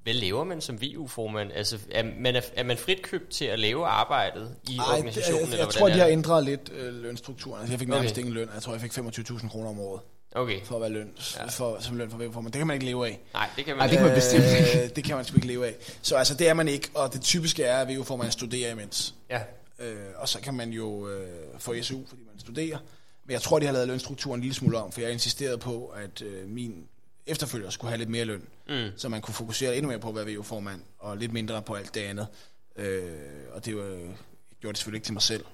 [0.04, 1.52] hvad laver man som VU-formand?
[1.56, 4.94] Altså, er man, er, er man frit købt til at lave arbejdet i Ej, det,
[4.98, 5.40] organisationen?
[5.42, 6.12] jeg, jeg, eller jeg tror, de har det?
[6.12, 7.60] ændret lidt øh, lønstrukturen.
[7.60, 8.20] Altså, jeg fik nærmest Okay.
[8.20, 10.02] ingen løn, jeg tror, jeg fik 25.000 kroner om året
[10.36, 11.46] Okay, for at være løn, ja.
[11.46, 12.54] for, som løn for VU-formand.
[12.54, 13.20] Det kan man ikke leve af.
[13.34, 14.84] nej, det kan Ej, man det kan man bestemt ikke.
[14.84, 15.76] Øh, det kan man sgu ikke leve af.
[16.02, 19.16] Så altså, det er man ikke, og det typiske er, at VU-formand studerer imens.
[19.30, 19.40] Ja,
[19.80, 21.28] Øh, og så kan man jo øh,
[21.60, 22.78] få SU, fordi man studerer.
[23.26, 25.86] Men jeg tror, de har lavet lønstrukturen en lille smule om, for jeg insisterede på,
[25.88, 26.86] at øh, min
[27.28, 28.90] efterfølger skulle have lidt mere løn, mm.
[28.98, 31.96] så man kunne fokusere endnu mere på at være VU-formand, og lidt mindre på alt
[31.96, 32.28] det andet.
[32.76, 33.04] Øh,
[33.54, 34.16] og det var, jeg
[34.62, 35.46] gjorde det selvfølgelig ikke til mig selv.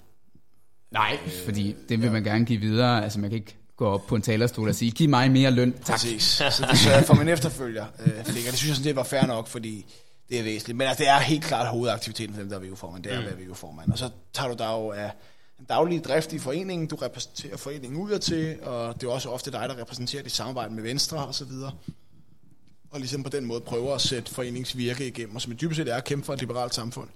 [0.91, 3.03] Nej, fordi det vil man gerne give videre.
[3.03, 5.73] Altså man kan ikke gå op på en talerstol og sige, giv mig mere løn.
[5.73, 5.85] Tak.
[5.85, 6.23] Præcis.
[6.23, 7.85] Så det sørger for min efterfølger.
[7.99, 9.85] Øh, fik, og det synes jeg sådan, det var fair nok, fordi
[10.29, 10.77] det er væsentligt.
[10.77, 13.03] Men altså, det er helt klart hovedaktiviteten for dem, der er VU-formand.
[13.03, 13.91] Det er at være VU-formand.
[13.91, 15.11] Og så tager du dig jo af
[15.59, 16.87] en daglig drift i foreningen.
[16.87, 20.83] Du repræsenterer foreningen udadtil, og det er også ofte dig, der repræsenterer dit samarbejde med
[20.83, 21.71] Venstre og så videre.
[22.91, 25.95] og ligesom på den måde prøver at sætte foreningsvirke igennem, og som dybest set er
[25.95, 27.09] at kæmpe for et liberalt samfund.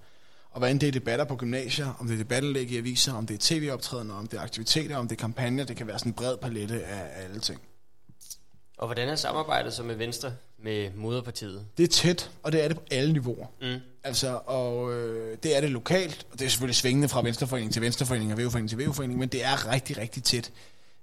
[0.54, 3.28] Og hvad end det er debatter på gymnasier, om det er debattenlæg i aviser, om
[3.28, 6.10] det er tv-optrædener, om det er aktiviteter, om det er kampagner, det kan være sådan
[6.10, 7.62] en bred palette af, alle ting.
[8.78, 11.66] Og hvordan er samarbejdet så med Venstre, med moderpartiet?
[11.78, 13.48] Det er tæt, og det er det på alle niveauer.
[13.62, 13.80] Mm.
[14.04, 17.82] Altså, og øh, det er det lokalt, og det er selvfølgelig svingende fra Venstreforening til
[17.82, 20.52] Venstreforening og VU-forening til VU-forening, men det er rigtig, rigtig tæt.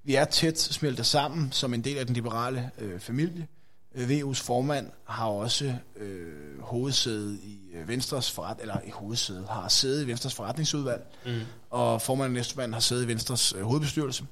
[0.04, 3.46] Vi er tæt smeltet sammen som en del af den liberale øh, familie.
[3.94, 10.04] VU's formand har også øh, hovedsæde i øh, Venstres forret, eller i hovedsæde, har sæde
[10.04, 11.40] i Venstres forretningsudvalg, mm.
[11.70, 14.24] og formanden og næstformanden har sæde i Venstres øh, hovedbestyrelse.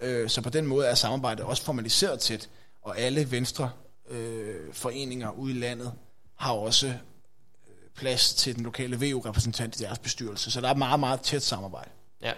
[0.00, 2.48] Øh, så på den måde er samarbejdet også formaliseret tæt,
[2.82, 3.70] og alle Venstre
[4.10, 5.92] øh, foreninger ude i landet
[6.36, 6.94] har også øh,
[7.94, 10.50] plads til den lokale VU-repræsentant i deres bestyrelse.
[10.50, 11.90] Så der er meget, meget tæt samarbejde.
[12.22, 12.32] Ja.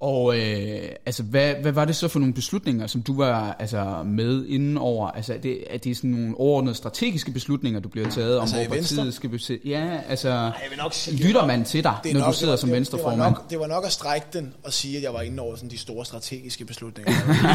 [0.00, 4.02] Og øh, altså, hvad, hvad var det så for nogle beslutninger, som du var altså,
[4.04, 5.08] med inden over?
[5.10, 8.56] Altså, er det, er det sådan nogle overordnede strategiske beslutninger, du bliver taget om, Altså
[8.66, 9.68] hvor partiet skal besætte?
[9.68, 12.56] Ja, altså, vil nok sige, lytter man til dig, når nok- du sidder det var-
[12.56, 13.18] som det- venstreformand?
[13.18, 15.42] Det var, nok, det var nok at strække den og sige, at jeg var inde
[15.42, 17.12] over sådan de store strategiske beslutninger.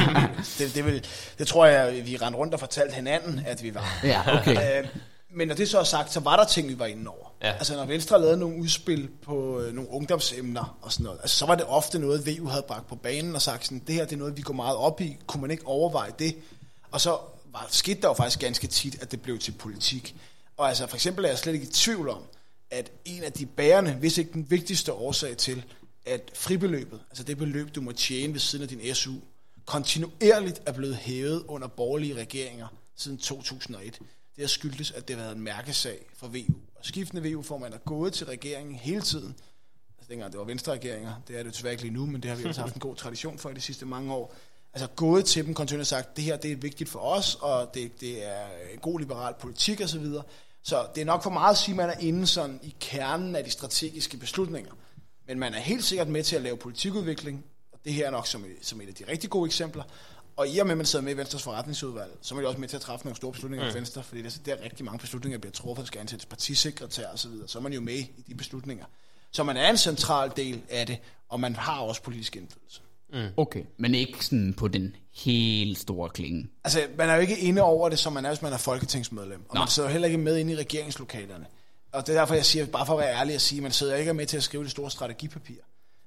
[0.60, 1.06] det, det, vil,
[1.40, 4.00] det tror jeg, vi rendte rundt og fortalte hinanden, at vi var.
[4.04, 4.82] Ja, okay.
[4.82, 4.88] Øh,
[5.30, 7.36] men når det så er sagt, så var der ting, vi var inde over.
[7.42, 7.52] Ja.
[7.52, 11.46] Altså når Venstre lavede nogle udspil på øh, nogle ungdomsemner og sådan noget, altså, så
[11.46, 14.14] var det ofte noget, VU havde bragt på banen og sagt sådan, det her det
[14.14, 16.36] er noget, vi går meget op i, kunne man ikke overveje det?
[16.92, 20.16] Og så var, skete der jo faktisk ganske tit, at det blev til politik.
[20.58, 22.24] Og altså for eksempel er jeg slet ikke i tvivl om,
[22.72, 25.64] at en af de bærende, hvis ikke den vigtigste årsag til,
[26.06, 29.14] at fribeløbet, altså det beløb, du må tjene ved siden af din SU,
[29.66, 34.00] kontinuerligt er blevet hævet under borgerlige regeringer siden 2001.
[34.36, 36.56] Det har skyldtes, at det har været en mærkesag for VU.
[36.76, 39.36] Og skiftende VU-formand er gået til regeringen hele tiden.
[39.98, 42.38] Altså dengang det var venstre-regeringer, det er det desværre ikke lige nu, men det har
[42.38, 44.36] vi også haft en god tradition for i de sidste mange år.
[44.74, 47.74] Altså gået til dem kontinuerligt og sagt, det her det er vigtigt for os, og
[47.74, 49.88] det, det er en god liberal politik osv.
[49.88, 50.24] Så, videre.
[50.64, 53.36] så det er nok for meget at sige, at man er inde sådan i kernen
[53.36, 54.72] af de strategiske beslutninger.
[55.28, 58.28] Men man er helt sikkert med til at lave politikudvikling, og det her er nok
[58.28, 59.84] som et, som et af de rigtig gode eksempler.
[60.36, 62.48] Og i og med, at man sidder med i Venstres forretningsudvalg, så er man jo
[62.48, 63.72] også med til at træffe nogle store beslutninger mm.
[63.72, 66.26] i Venstre, fordi det er, der rigtig mange beslutninger, der bliver truffet, der skal ansættes
[66.26, 67.48] partisekretær osv., så, videre.
[67.48, 68.86] så er man jo med i de beslutninger.
[69.32, 70.98] Så man er en central del af det,
[71.30, 72.82] og man har også politisk indflydelse.
[73.38, 76.48] Okay, men ikke sådan på den helt store klinge.
[76.64, 79.46] Altså, man er jo ikke inde over det, som man er, hvis man er folketingsmedlem.
[79.50, 79.60] Og Nå.
[79.60, 81.46] man sidder jo heller ikke med inde i regeringslokalerne.
[81.92, 83.72] Og det er derfor, jeg siger, bare for at være ærlig at sige, at man
[83.72, 85.56] sidder ikke med til at skrive det store strategipapir.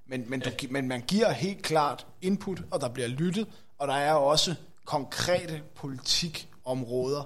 [0.06, 3.46] Men, men, du, men man giver helt klart input, og der bliver lyttet,
[3.78, 7.22] og der er også konkrete politikområder,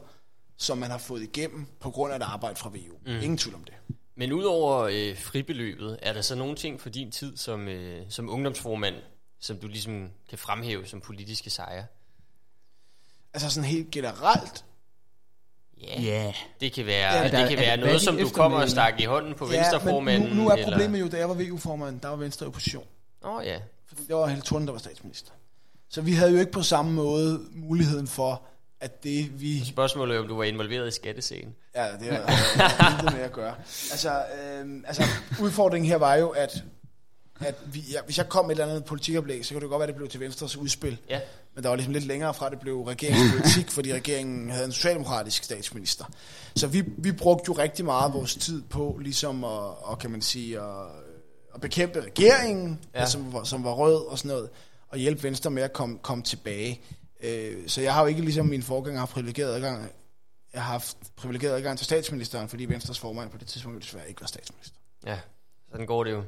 [0.56, 2.96] som man har fået igennem på grund af et arbejde fra VU.
[3.06, 3.12] Mm.
[3.22, 3.74] Ingen tvivl om det.
[4.14, 8.28] Men udover øh, fribeløbet, er der så nogle ting for din tid som, øh, som
[8.30, 8.94] ungdomsformand,
[9.40, 11.84] som du ligesom kan fremhæve som politiske sejre?
[13.34, 14.64] Altså sådan helt generelt,
[15.82, 16.32] Ja, Ja.
[16.60, 19.04] det kan være, Ja, der- det kan være noget, som du kommer og stak i
[19.04, 20.28] hånden på ja, venstreformanden.
[20.28, 22.86] nu, nu er eller- problemet jo, da jeg var VU-formand, der var Venstre i opposition.
[23.22, 25.32] Åh oh, ja, Fordi det var Helle Thorning, der var statsminister.
[25.92, 28.42] Så vi havde jo ikke på samme måde muligheden for,
[28.80, 29.64] at det vi...
[29.64, 31.54] spørgsmålet er, om du var involveret i skattesagen.
[31.74, 33.54] Ja, det har intet med at gøre.
[33.90, 35.02] Altså, øh, altså,
[35.42, 36.64] udfordringen her var jo, at,
[37.40, 39.78] at vi, ja, hvis jeg kom med et eller andet politikoplæg, så kunne det godt
[39.78, 40.98] være, at det blev til Venstres udspil.
[41.10, 41.20] Ja,
[41.54, 44.72] Men der var ligesom lidt længere fra, at det blev regeringspolitik, fordi regeringen havde en
[44.72, 46.04] socialdemokratisk statsminister.
[46.56, 49.50] Så vi, vi brugte jo rigtig meget af vores tid på ligesom at,
[49.82, 50.86] og kan man sige, at,
[51.54, 53.06] at bekæmpe regeringen, Ja.
[53.06, 54.48] som, som var rød og sådan noget,
[54.92, 56.80] og hjælpe Venstre med at komme, komme tilbage.
[57.22, 59.88] Øh, så jeg har jo ikke ligesom min forgænger haft privilegeret adgang.
[60.54, 64.20] Jeg har haft privilegeret adgang til statsministeren, fordi Venstres formand på det tidspunkt desværre ikke
[64.20, 64.78] var statsminister.
[65.06, 65.18] ja,
[65.70, 66.22] sådan går det jo.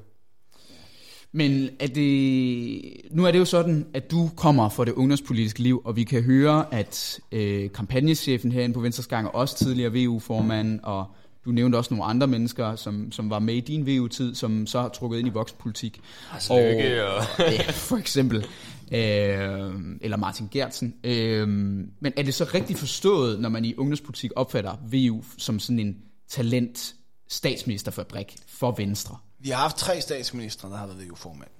[1.33, 5.83] Men er det, nu er det jo sådan, at du kommer fra det ungdomspolitiske liv,
[5.85, 10.81] og vi kan høre, at øh, kampagnechefen herinde på Venstres Gang er også tidligere VU-formand,
[10.83, 11.07] og
[11.45, 14.81] du nævnte også nogle andre mennesker, som, som var med i din VU-tid, som så
[14.81, 16.01] har trukket ind i voksenpolitik.
[16.33, 17.23] Altså, Lykke og...
[17.53, 18.47] ja, for eksempel.
[18.93, 20.95] Øh, eller Martin Gertsen.
[21.05, 25.79] Øh, men er det så rigtigt forstået, når man i ungdomspolitik opfatter VU som sådan
[25.79, 25.97] en
[26.29, 26.95] talent
[27.29, 29.19] statsministerfabrik for Venstre?
[29.39, 31.51] Vi har haft tre statsministre, der har været EU-formand.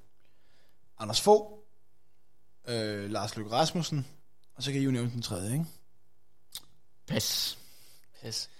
[0.99, 1.59] Anders Fogh,
[2.69, 4.07] øh, Lars Løkke Rasmussen,
[4.57, 5.65] og så kan I jo nævne den tredje, ikke?
[7.07, 7.59] Pas.
[8.27, 8.51] Yes.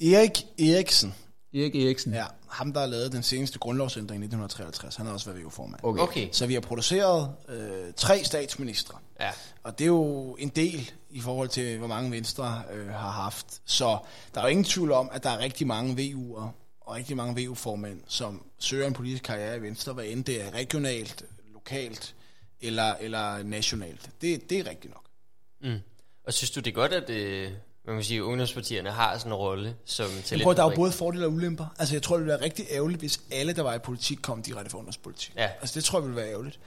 [0.00, 1.14] Erik Eriksen,
[1.54, 2.12] Erik Eriksen.
[2.12, 5.80] ja, ham der har lavet den seneste grundlovsændring i 1953, han har også været EU-formand.
[5.82, 6.02] Okay.
[6.02, 9.30] Okay, Så vi har produceret øh, tre statsministre, ja.
[9.62, 13.46] og det er jo en del i forhold til, hvor mange Venstre øh, har haft.
[13.64, 13.98] Så
[14.34, 16.48] der er jo ingen tvivl om, at der er rigtig mange VU'er
[16.80, 20.54] og rigtig mange VU-formænd, som søger en politisk karriere i Venstre, hvad end det er
[20.54, 22.14] regionalt, lokalt
[22.60, 24.10] eller, eller nationalt.
[24.20, 25.04] Det, det er rigtigt nok.
[25.60, 25.80] Mm.
[26.24, 27.52] Og synes du, det er godt, at øh,
[27.88, 30.76] man kan sige, at ungdomspartierne har sådan en rolle som Jeg tror, der er jo
[30.76, 31.66] både fordele og ulemper.
[31.78, 34.42] Altså, jeg tror, det ville være rigtig ærgerligt, hvis alle, der var i politik, kom
[34.42, 35.32] direkte fra ungdomspolitik.
[35.36, 35.48] Ja.
[35.60, 36.60] Altså, det tror jeg ville være ærgerligt.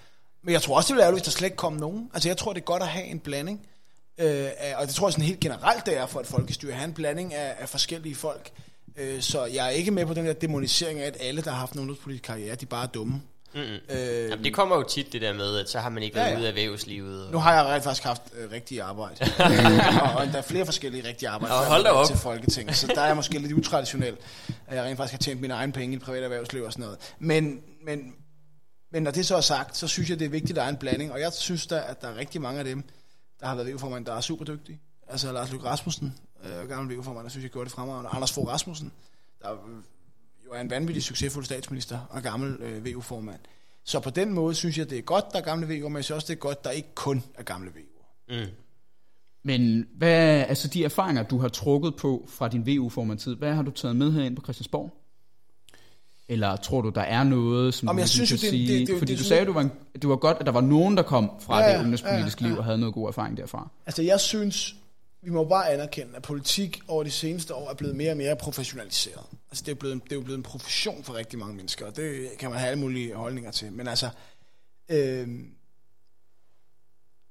[0.44, 2.10] Men jeg tror også, det ville være ærgerligt, hvis der slet ikke kom nogen.
[2.14, 3.68] Altså, jeg tror, det er godt at have en blanding.
[4.18, 6.72] Øh, og det tror jeg sådan helt generelt, det er for et folkestyre.
[6.72, 8.52] At have en blanding af, af forskellige folk.
[8.98, 11.58] Øh, så jeg er ikke med på den der demonisering af, at alle, der har
[11.58, 13.22] haft en ungdomspolitisk karriere, de bare er dumme.
[13.54, 13.64] Mm-mm.
[13.90, 16.26] Øh, Jamen, det kommer jo tit det der med, at så har man ikke været
[16.28, 16.38] Ja, ja.
[16.40, 17.26] ude af erhvervslivet.
[17.26, 17.32] Og...
[17.32, 19.16] Nu har jeg rent faktisk haft øh, rigtige arbejde.
[19.26, 21.56] øh, og, og der er flere forskellige rigtige arbejde.
[21.56, 22.08] Nå, hold da op.
[22.08, 22.76] Til Folketinget.
[22.76, 24.18] Så der er jeg måske lidt utraditionel.
[24.68, 26.84] At jeg rent faktisk har tjent mine egne penge i det private erhvervsliv og sådan
[26.84, 27.00] noget.
[27.20, 28.14] Men, men,
[28.92, 30.70] men når det så er sagt, så synes jeg, det er vigtigt, at der er
[30.70, 31.12] en blanding.
[31.12, 32.84] Og jeg synes da, at der er rigtig mange af dem,
[33.40, 34.80] der har været VU-formand, der er super dygtige.
[35.08, 38.10] Altså Lars Løkke Rasmussen, øh, gammel VU-formand, der synes jeg gjorde det fremragende.
[38.14, 38.92] Anders Fogh Rasmussen,
[39.42, 39.48] der
[40.52, 43.40] jo er en vanvittig succesfuld statsminister og gammel øh, VU-formand.
[43.84, 46.04] Så på den måde synes jeg, det er godt, der er gamle VU'er, men jeg
[46.04, 48.06] synes også, det er godt, der ikke kun er gamle VU'er.
[48.30, 48.46] Mm.
[49.44, 53.72] Men hvad, altså de erfaringer, du har trukket på fra din VU-formandtid, hvad har du
[53.72, 54.98] taget med herind på Christiansborg?
[56.28, 58.80] Eller tror du, der er noget, som Jamen, du jeg ligesom synes kan det- sige?
[58.80, 60.52] det- det- fordi det du sagde, at du var, en, det var godt, at der
[60.52, 62.60] var nogen, der kom fra Ja, ja, ja, det ungdomspolitiske ja, liv ja.
[62.60, 63.70] og havde noget god erfaring derfra.
[63.86, 64.76] Altså, jeg synes,
[65.22, 68.36] vi må bare anerkende, at politik over de seneste år er blevet mere og mere
[68.36, 69.26] professionaliseret.
[69.50, 71.96] Altså, det er, blevet, det er jo blevet en profession for rigtig mange mennesker, og
[71.96, 73.72] det kan man have alle mulige holdninger til.
[73.72, 74.10] Men altså,
[74.90, 75.30] øh,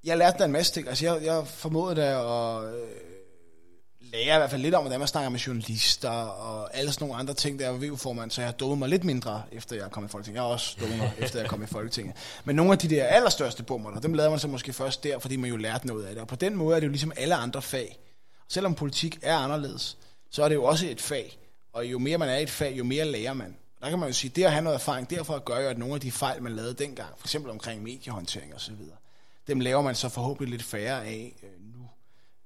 [0.04, 0.88] jeg lærte da en masse ting.
[0.88, 2.88] Altså, jeg, jeg formåede da at øh,
[4.00, 7.20] lærer i hvert fald lidt om, hvordan man snakker med journalister og alle sådan nogle
[7.20, 10.04] andre ting, der er VU-formand, så jeg har dummet mig lidt mindre, efter jeg kom
[10.04, 10.36] i Folketinget.
[10.36, 12.16] Jeg har også dummet mig, efter jeg kom i Folketinget.
[12.44, 15.36] Men nogle af de der allerstørste bummer, dem lavede man så måske først der, fordi
[15.36, 16.22] man jo lærte noget af det.
[16.22, 17.98] Og på den måde er det jo ligesom alle andre fag.
[18.48, 19.96] Selvom politik er anderledes,
[20.30, 21.38] så er det jo også et fag.
[21.72, 23.56] Og jo mere man er i et fag, jo mere lærer man.
[23.82, 25.94] Der kan man jo sige, det at have noget erfaring derfor gør jo, at nogle
[25.94, 28.74] af de fejl, man lavede dengang, for eksempel omkring mediehåndtering osv.,
[29.46, 31.48] dem laver man så forhåbentlig lidt færre af øh,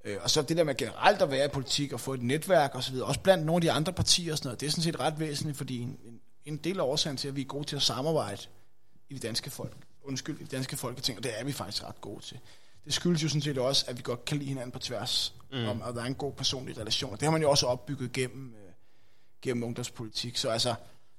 [0.05, 2.75] øh, og så det der med generelt at være i politik og få et netværk
[2.75, 5.01] osv., også blandt nogle af de andre partier og sådan noget, det er sådan set
[5.01, 7.77] ret væsentligt, fordi en, en- en del af årsagen til, at vi er gode til
[7.77, 8.43] at samarbejde
[9.09, 12.01] i det danske folk, undskyld, i det danske folketing, og det er vi faktisk ret
[12.01, 12.39] gode til.
[12.85, 15.69] Det skyldes jo sådan set også, at vi godt kan lide hinanden på tværs, mm.
[15.69, 17.13] om at er en god personlig relation.
[17.13, 18.73] Og det har man jo også opbygget gennem, øh,
[19.43, 20.37] gennem ungdomspolitik.
[20.37, 20.75] Så altså,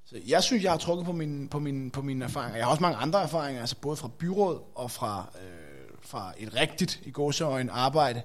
[0.05, 2.57] så jeg synes, jeg har trukket på mine, på, mine, på mine erfaringer.
[2.57, 6.55] Jeg har også mange andre erfaringer, altså både fra byråd og fra, øh, fra et
[6.55, 8.21] rigtigt i gåseøjne arbejde.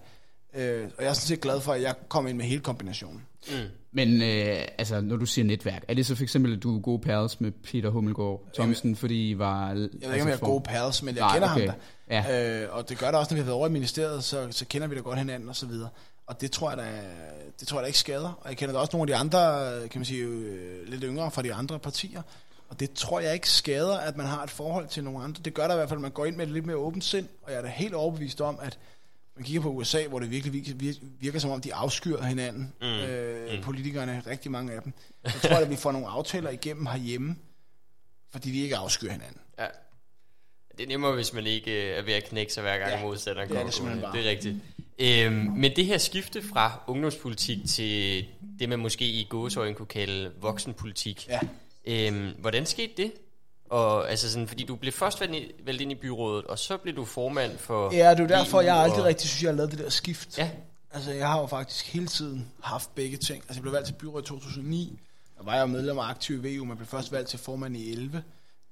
[0.55, 3.23] Øh, og jeg er sådan set glad for, at jeg kom ind med hele kombinationen.
[3.93, 6.81] Men øh, altså, når du siger netværk, er det så for eksempel, at du er
[6.81, 9.69] gode pals med Peter Hummelgaard Thomsen, fordi I var...
[9.69, 11.67] Jeg ved ikke, om jeg er gode pals, men jeg Nej, kender okay.
[11.67, 11.77] ham
[12.09, 12.31] da.
[12.31, 12.63] Ja.
[12.63, 14.67] Øh, og det gør det også, når vi har været over i ministeriet, så, så
[14.67, 15.89] kender vi da godt hinanden og så videre.
[16.27, 16.85] Og det tror jeg da,
[17.61, 18.39] det tror jeg da ikke skader.
[18.41, 21.31] Og jeg kender da også nogle af de andre, kan man sige, øh, lidt yngre
[21.31, 22.23] fra de andre partier.
[22.69, 25.43] Og det tror jeg ikke skader, at man har et forhold til nogle andre.
[25.45, 27.05] Det gør der i hvert fald, at man går ind med et lidt mere åbent
[27.05, 27.29] sind.
[27.43, 28.79] Og jeg er da helt overbevist om, at
[29.41, 32.87] man kigger på USA, hvor det virkelig virker, virker, som om, de afskyr hinanden, mm.
[32.87, 33.63] Øh, mm.
[33.63, 34.93] politikerne, rigtig mange af dem.
[35.27, 37.37] Så tror jeg, at vi får nogle aftaler igennem herhjemme,
[38.31, 39.41] fordi vi ikke afskyr hinanden.
[39.59, 39.67] Ja.
[40.79, 43.03] Det er nemmere, hvis man ikke øh, er ved at knække sig hver gang Ja,
[43.03, 43.67] modstanderen det er kommer.
[43.71, 44.17] det simpelthen bare.
[44.17, 44.57] Det er rigtigt.
[44.99, 48.27] Øhm, men det her skifte fra ungdomspolitik til
[48.59, 51.29] det, man måske i gåsøjne kunne kalde voksenpolitik.
[51.29, 51.41] Ja.
[51.85, 53.13] Øhm, hvordan skete det?
[53.71, 56.77] Og, altså sådan, fordi du blev først valgt, i- valgt ind i byrådet, og så
[56.77, 59.43] blev du formand for Ja, det er jo derfor, EU, jeg aldrig og- rigtig synes,
[59.43, 60.39] jeg har lavet det der skift.
[60.39, 60.51] Ja,
[60.93, 63.37] Altså, jeg har jo faktisk hele tiden haft begge ting.
[63.43, 65.01] Altså, jeg blev valgt til byrådet i 2009.
[65.39, 67.77] Der var jeg jo medlem af aktiv i VU, men blev først valgt til formand
[67.77, 68.23] i 11.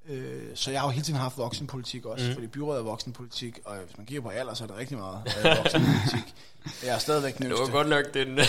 [0.08, 2.34] Øh, så jeg har jo hele tiden haft voksenpolitik også, mm.
[2.34, 5.20] fordi byrådet er voksenpolitik, og hvis man kigger på alder, så er det rigtig meget
[5.44, 6.34] voksenpolitik.
[6.84, 8.38] Jeg er stadigvæk det var godt nok den...
[8.38, 8.46] Jeg,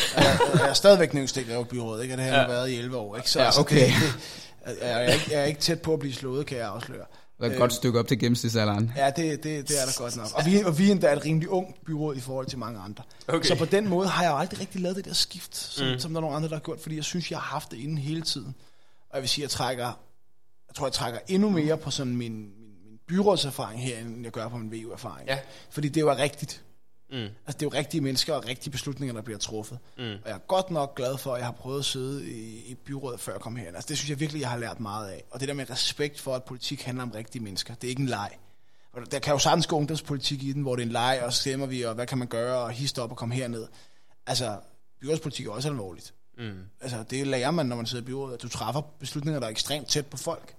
[0.54, 2.14] jeg er stadigvæk yngste i Greve Byråd, ikke?
[2.14, 2.48] Og det har Ja.
[2.48, 3.30] været i 11 år, ikke?
[3.32, 3.86] Så Ja, altså, okay.
[3.86, 3.94] det,
[4.66, 7.06] jeg, er ikke, jeg er ikke tæt på at blive slået, kan jeg afsløre.
[7.40, 8.92] Der er et godt stykke op til gennemsnitsalderen.
[8.96, 10.28] Ja, det, det, det er der godt nok.
[10.34, 13.04] Og vi, og vi er endda et rimelig ung byråd i forhold til mange andre.
[13.28, 13.48] Okay.
[13.48, 16.00] Så på den måde har jeg aldrig rigtig lavet det der skift, som, mm.
[16.00, 17.78] som der er nogle andre, der har gjort, fordi jeg synes, jeg har haft det
[17.78, 18.56] inden hele ttiden.
[19.10, 19.86] Og jeg vil sige, jeg trækker,
[20.68, 24.32] jeg tror, jeg trækker endnu mere på sådan min, min, min byrådserfaring her, end jeg
[24.32, 25.28] gør på min VU-erfaring.
[25.28, 25.38] Ja.
[25.70, 26.64] Fordi det er rigtigt.
[27.12, 27.18] Mm.
[27.18, 29.80] Altså, det er jo rigtige mennesker og rigtige beslutninger, der bliver truffet.
[29.98, 30.04] Mm.
[30.04, 32.76] Og jeg er godt nok glad for, at jeg har prøvet at sidde i, i
[32.76, 33.76] byrådet, før jeg kom herind.
[33.76, 35.24] Altså, det synes jeg virkelig, jeg har lært meget af.
[35.32, 37.76] Og det der med respekt for, at politik handler om rigtige mennesker.
[37.76, 38.30] Det er ikke en leg.
[38.94, 41.34] Og der kan jo sagtens gå ungdomspolitik i den, hvor det er en leg, og
[41.34, 43.68] stemmer vi, og hvad kan man gøre, og histe op og komme herned.
[44.28, 44.60] Altså,
[45.02, 46.14] byrådspolitik er også alvorligt.
[46.38, 46.60] Mm.
[46.82, 49.52] Altså, det lærer man, når man sidder i byrådet, at du træffer beslutninger, der er
[49.52, 50.56] ekstremt tæt på folk.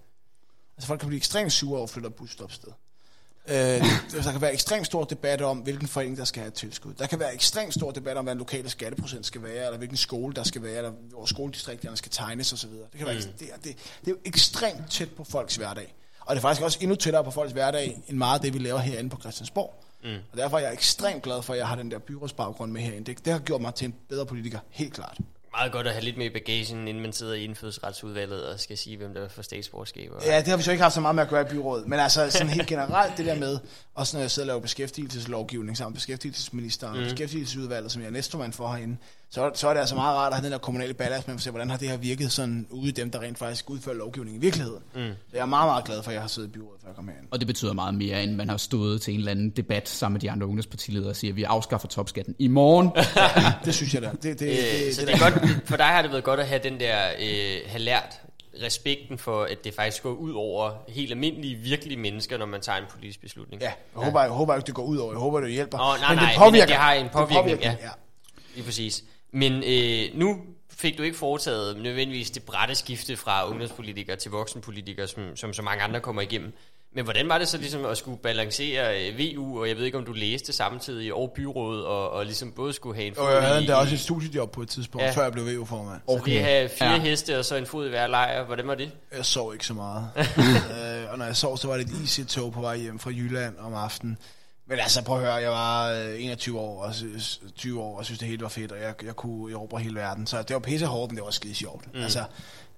[0.76, 2.72] Altså, folk kan blive ekstremt sure over at flytte busstopsted.
[3.50, 3.56] Øh,
[4.24, 6.94] der kan være ekstremt stor debat om, hvilken forening, der skal have et tilskud.
[6.94, 9.96] Der kan være ekstremt stor debat om, hvad den lokale skatteprocent skal være, eller hvilken
[9.96, 12.70] skole, der skal være, eller hvor skoledistrikterne skal tegnes osv.
[12.70, 13.22] Det, kan være, Mm.
[13.38, 15.94] det, er, det, det er jo ekstremt tæt på folks hverdag.
[16.20, 18.58] Og det er faktisk også endnu tættere på folks hverdag, end meget af det, vi
[18.58, 19.84] laver herinde på Christiansborg.
[20.04, 20.14] Mm.
[20.32, 23.04] Og derfor er jeg ekstremt glad for, at jeg har den der byrådsbaggrund med herinde.
[23.14, 25.18] Det, det har gjort mig til en bedre politiker, helt klart.
[25.52, 28.78] Meget godt at have lidt med i bagagen, inden man sidder i indfødsretsudvalget og skal
[28.78, 30.10] sige, hvem der får statsborgerskab.
[30.24, 31.88] Ja, det har vi så ikke haft så meget med at gøre i byrådet.
[31.88, 33.58] Men altså sådan helt generelt det der med,
[33.94, 37.02] også når jeg sidder og laver beskæftigelseslovgivning sammen med beskæftigelsesministeren mm.
[37.02, 38.96] og beskæftigelsesudvalget, som jeg er næstformand for herinde,
[39.32, 41.40] så, så er det altså meget rart at have den der kommunale ballast med at
[41.40, 44.36] se, hvordan har det her virket sådan ude i dem, der rent faktisk udfører lovgivning
[44.36, 44.82] i virkeligheden.
[44.94, 45.00] Mm.
[45.00, 46.96] Så jeg er meget, meget glad for, at jeg har siddet i byrådet, før jeg
[46.96, 47.26] kom herind.
[47.30, 50.14] Og det betyder meget mere, end man har stået til en eller anden debat sammen
[50.14, 52.90] med de andre ungdomspartiledere og siger, at vi afskaffer topskatten i morgen.
[52.96, 54.10] ja, det synes jeg da.
[54.22, 56.40] Det, det, øh, det, så det, det, er godt, for dig har det været godt
[56.40, 58.20] at have den der, øh, have lært
[58.62, 62.78] respekten for, at det faktisk går ud over helt almindelige, virkelige mennesker, når man tager
[62.78, 63.62] en politisk beslutning.
[63.62, 64.04] Ja, jeg, ja.
[64.04, 65.12] Håber, jeg, jeg håber ikke, det går ud over.
[65.12, 65.78] Jeg håber, det hjælper.
[65.78, 66.66] Oh, nej, men nej, det påvirker.
[66.66, 67.76] Men det har en påvirkning, det påvirker, ja.
[67.82, 67.90] ja.
[68.54, 69.04] Lige præcis.
[69.32, 70.40] Men øh, nu
[70.70, 75.62] fik du ikke foretaget nødvendigvis det brætte skifte fra ungdomspolitiker til voksenpolitiker, som, som så
[75.62, 76.52] mange andre kommer igennem.
[76.94, 79.98] Men hvordan var det så ligesom at skulle balancere øh, VU, og jeg ved ikke,
[79.98, 83.32] om du læste samtidig over byrådet, og, og ligesom både skulle have en fod Og
[83.32, 85.10] jeg havde da også et studiejob på et tidspunkt, ja.
[85.10, 86.00] før jeg blev VU-formand.
[86.06, 86.30] Okay.
[86.30, 86.98] Så det have fire ja.
[86.98, 88.90] heste og så en fod i hver lejr, hvordan var det?
[89.16, 90.08] Jeg sov ikke så meget.
[90.16, 93.58] øh, og når jeg sov, så var det et IC-tog på vej hjem fra Jylland
[93.58, 94.18] om aftenen.
[94.70, 96.94] Men altså, prøv at høre, jeg var 21 år og
[97.54, 100.26] 20 år, og synes, det hele var fedt, og jeg, jeg kunne erobre hele verden.
[100.26, 101.94] Så det var pisse hårdt, men det var skide sjovt.
[101.94, 102.00] Mm.
[102.00, 102.24] Altså,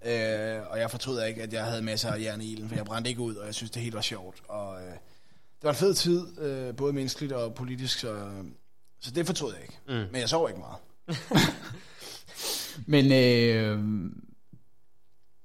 [0.05, 2.85] øh, og jeg fortryder ikke, at jeg havde masser af jern i ilden, for jeg
[2.85, 4.43] brændte ikke ud, og jeg synes, det hele var sjovt.
[4.49, 8.17] Og øh, det var en fed tid, øh, både menneskeligt og politisk, så,
[9.01, 9.79] så det fortrød jeg ikke.
[9.89, 10.13] Mm.
[10.13, 10.79] Men jeg sov ikke meget.
[12.95, 13.81] men øh,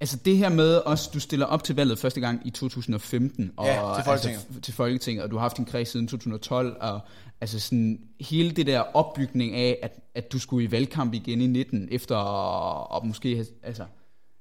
[0.02, 3.52] Altså det her med også, du stiller op til valget første gang i 2015.
[3.58, 4.46] Og, ja, til Folketinget.
[4.48, 7.00] Altså, til Folketinget, og du har haft en kreds siden 2012, og
[7.42, 11.48] altså sådan hele det der opbygning af, at, at du skulle i valgkamp igen i
[11.48, 13.86] 19, efter at, at måske have, altså,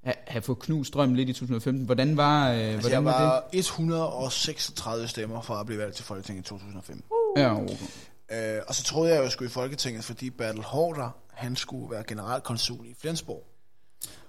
[0.05, 1.85] have, fået knust drømmen lidt i 2015.
[1.85, 3.59] Hvordan var, øh, altså, hvordan var, var det?
[3.59, 7.05] 136 stemmer for at blive valgt til Folketinget i 2015.
[7.11, 7.41] Uh.
[7.41, 8.57] Ja, okay.
[8.57, 11.91] øh, og så troede jeg, at jeg skulle i Folketinget, fordi Bertel Hårder, han skulle
[11.91, 13.56] være generalkonsul i Flensborg.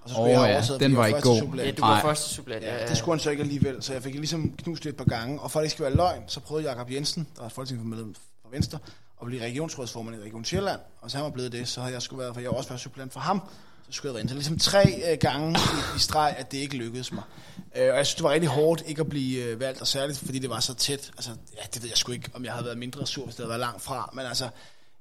[0.01, 1.55] Og så skulle oh, jeg ja, den var ikke god.
[1.57, 2.63] Ja, du var første supplant.
[2.63, 4.95] Ja, ja, det skulle han så ikke alligevel, så jeg fik ligesom knust det et
[4.95, 5.41] par gange.
[5.41, 8.15] Og for at det ikke skal være løgn, så prøvede Jakob Jensen, der var folketingsmedlem
[8.15, 8.79] fra Venstre,
[9.21, 10.79] at blive regionsrådsformand i Region Sjælland.
[11.01, 12.69] Og så han var blevet det, så havde jeg skulle været, for jeg var også
[12.69, 13.41] været supplant for ham.
[13.89, 14.29] Så skulle jeg være ind.
[14.29, 17.23] Så ligesom tre øh, gange i, i streg, at det ikke lykkedes mig.
[17.75, 20.19] Øh, og jeg synes, det var rigtig hårdt ikke at blive øh, valgt, og særligt
[20.19, 21.11] fordi det var så tæt.
[21.17, 23.43] Altså, ja, det ved jeg sgu ikke, om jeg havde været mindre sur, hvis det
[23.43, 24.09] havde været langt fra.
[24.13, 24.49] Men altså,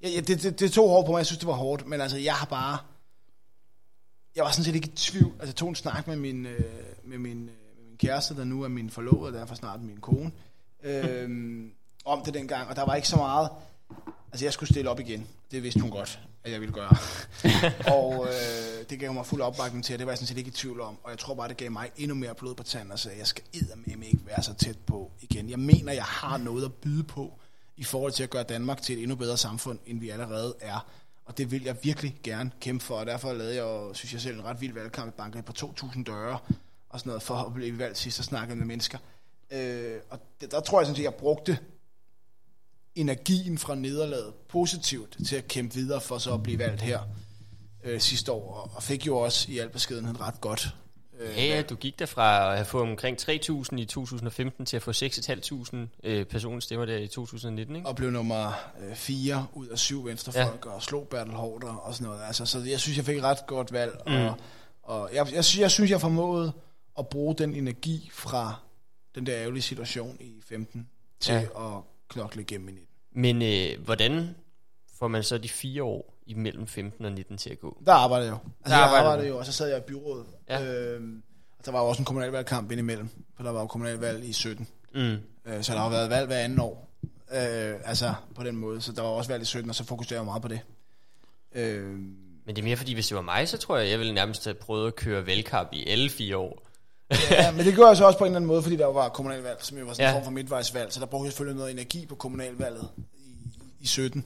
[0.02, 1.18] ja, det, det, det tog hårdt på mig.
[1.18, 1.86] Jeg synes, det var hårdt.
[1.86, 2.78] Men altså, jeg har bare
[4.36, 5.32] jeg var sådan set ikke i tvivl.
[5.32, 6.60] Altså, jeg tog en snak med min, øh,
[7.04, 9.96] med min, øh, med min kæreste, der nu er min forlovede, og derfor snart min
[9.96, 10.32] kone,
[10.82, 11.64] øh,
[12.04, 13.48] om det dengang, og der var ikke så meget.
[14.32, 15.26] Altså, jeg skulle stille op igen.
[15.50, 16.96] Det vidste hun godt, at jeg ville gøre.
[17.96, 20.48] og øh, det gav mig fuld opbakning til, og det var jeg sådan set ikke
[20.48, 20.98] i tvivl om.
[21.04, 23.26] Og jeg tror bare, det gav mig endnu mere blod på tanden, og sagde, jeg
[23.26, 25.50] skal eddermame ikke være så tæt på igen.
[25.50, 27.38] Jeg mener, jeg har noget at byde på,
[27.76, 30.86] i forhold til at gøre Danmark til et endnu bedre samfund, end vi allerede er.
[31.26, 34.38] Og det vil jeg virkelig gerne kæmpe for, og derfor lavede jeg, synes jeg selv,
[34.38, 36.38] en ret vild valgkamp i banken på 2.000 døre,
[36.88, 38.98] og sådan noget, for at blive valgt sidst og snakke med mennesker.
[39.50, 41.58] Øh, og det, der tror jeg sådan set, jeg brugte
[42.94, 47.00] energien fra nederlaget positivt til at kæmpe videre for så at blive valgt her
[47.84, 50.74] øh, sidste år, og fik jo også i al beskedenhed ret godt
[51.20, 54.90] ja, ja, du gik derfra at have fået omkring 3.000 i 2015 til at få
[54.90, 57.88] 6.500 øh, personlige stemmer der i 2019, ikke?
[57.88, 58.52] Og blev nummer
[58.94, 60.70] 4 øh, ud af syv venstrefolk, ja.
[60.70, 62.20] og slog Bertel Hårder og sådan noget.
[62.26, 64.12] Altså, så jeg synes, jeg fik et ret godt valg, mm.
[64.12, 64.36] og,
[64.82, 66.52] og jeg, jeg, synes, jeg synes, jeg formåede
[66.98, 68.54] at bruge den energi fra
[69.14, 70.88] den der ærgerlige situation i 15
[71.20, 71.40] til ja.
[71.40, 72.88] at knokle igennem i 19.
[73.12, 74.34] Men øh, hvordan
[74.98, 77.82] får man så de fire år imellem 15 og 19 til at gå?
[77.86, 78.50] Der arbejdede jeg jo.
[78.64, 80.26] Altså, der jeg arbejdede jo, og så sad jeg i byrådet.
[80.48, 80.58] Ja.
[81.58, 84.68] Og der var jo også en kommunalvalgkamp indimellem, for der var jo kommunalvalg i 17.
[84.94, 85.00] Mm.
[85.46, 86.90] Øh, så der har været valg hver anden år.
[87.32, 88.80] Øh, altså på den måde.
[88.80, 90.60] Så der var også valg i 17, og så fokuserede jeg meget på det.
[91.54, 91.86] Øh,
[92.46, 94.44] men det er mere fordi, hvis det var mig, så tror jeg, jeg ville nærmest
[94.44, 96.62] have prøvet at køre valgkamp i alle fire år.
[97.30, 99.08] ja, men det gør jeg så også på en eller anden måde, fordi der var
[99.08, 100.10] kommunalvalg, som jo var sådan ja.
[100.10, 103.34] en form for midtvejsvalg, så der brugte jeg selvfølgelig noget energi på kommunalvalget i,
[103.80, 104.24] i 17.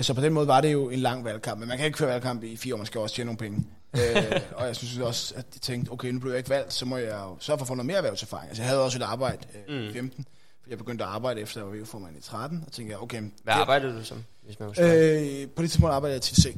[0.00, 2.08] Så på den måde var det jo en lang valgkamp, men man kan ikke køre
[2.08, 3.64] valgkamp i fire år, man skal også tjene nogle penge.
[3.94, 6.84] Øh, og jeg synes også, at de tænkte, okay, nu blev jeg ikke valgt, så
[6.84, 8.48] må jeg jo sørge for at få noget mere erhvervserfaring.
[8.48, 10.24] Altså jeg havde også et arbejde øh, i 15,
[10.62, 13.02] for jeg begyndte at arbejde efter, at jeg var formand i 13, og tænkte jeg,
[13.02, 13.20] okay...
[13.20, 16.56] Hvad det, arbejdede du som, hvis man øh, På det tidspunkt arbejdede jeg til C.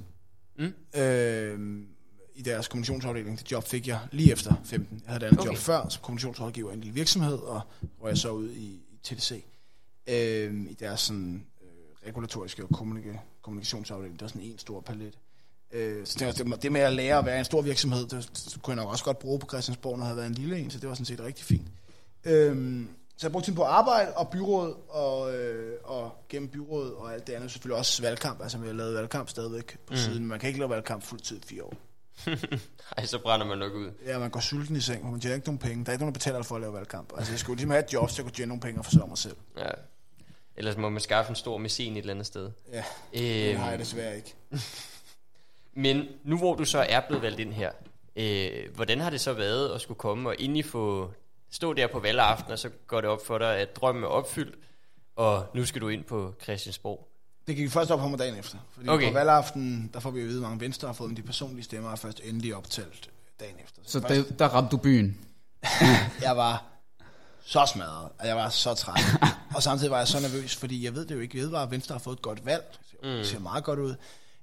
[0.58, 1.00] Mm.
[1.00, 1.82] Øh,
[2.34, 3.38] i deres kommunikationsafdeling.
[3.38, 5.02] Det job fik jeg lige efter 15.
[5.04, 5.48] Jeg havde et andet okay.
[5.50, 7.60] job før som kommunikationsrådgiver i en lille virksomhed, og
[7.98, 9.44] hvor jeg så ud i, i TDC.
[10.06, 14.12] Øh, I deres sådan, øh, regulatoriske og kommunik- kommunikationsafdeling.
[14.14, 15.18] Det var sådan en stor palet.
[15.72, 18.76] Øh, så det, det med at lære at være en stor virksomhed, det, det kunne
[18.76, 20.78] jeg nok også godt bruge på Christiansborg, når jeg havde været en lille en, så
[20.78, 21.66] det var sådan set rigtig fint.
[22.24, 22.84] Øh,
[23.16, 27.26] Så jeg brugte tiden på arbejde og byråd, og, øh, og gennem byråd og alt
[27.26, 27.50] det andet.
[27.52, 28.42] Selvfølgelig også valgkamp.
[28.42, 29.96] Altså, har lavet valgkamp stadigvæk på mm.
[29.96, 30.26] siden.
[30.26, 31.74] Man kan ikke lave valgkamp fuldtid i fire år.
[32.98, 33.90] Ej, så brænder man nok ud.
[34.06, 35.84] Ja, man går sulten i seng, man tjener ikke nogen penge.
[35.84, 37.12] Der er ikke nogen, der betaler for at lave valgkamp.
[37.16, 39.08] Altså, jeg skulle ligesom have et job, så jeg kunne tjene nogle penge og forsørge
[39.08, 39.36] mig selv.
[39.58, 39.70] Ja.
[40.56, 42.50] Ellers må man skaffe en stor messin et eller andet sted.
[42.72, 44.34] Ja, det Øhm, har jeg desværre ikke.
[45.74, 47.70] Men nu hvor du så er blevet valgt ind her,
[48.16, 51.10] øh, hvordan har det så været at skulle komme og egentlig få
[51.50, 54.54] stå der på valgaften, og så går det op for dig, at drømmen er opfyldt,
[55.16, 57.08] og nu skal du ind på Christiansborg.
[57.46, 58.58] Det gik først op på mig dagen efter.
[58.74, 59.06] Fordi Okay.
[59.08, 61.64] på valgaften, der får vi at vide, at mange venstre har fået, men de personlige
[61.64, 63.10] stemmer er først endelig optalt
[63.40, 63.80] dagen efter.
[63.84, 65.18] Så først, der, der ramte du byen.
[66.22, 66.64] jeg var
[67.44, 69.00] så smadret, og jeg var så træt.
[69.56, 71.38] og samtidig var jeg så nervøs, fordi jeg ved det jo ikke.
[71.38, 72.78] Jeg ved bare, at Venstre har fået et godt valg.
[73.02, 73.94] Det ser meget godt ud.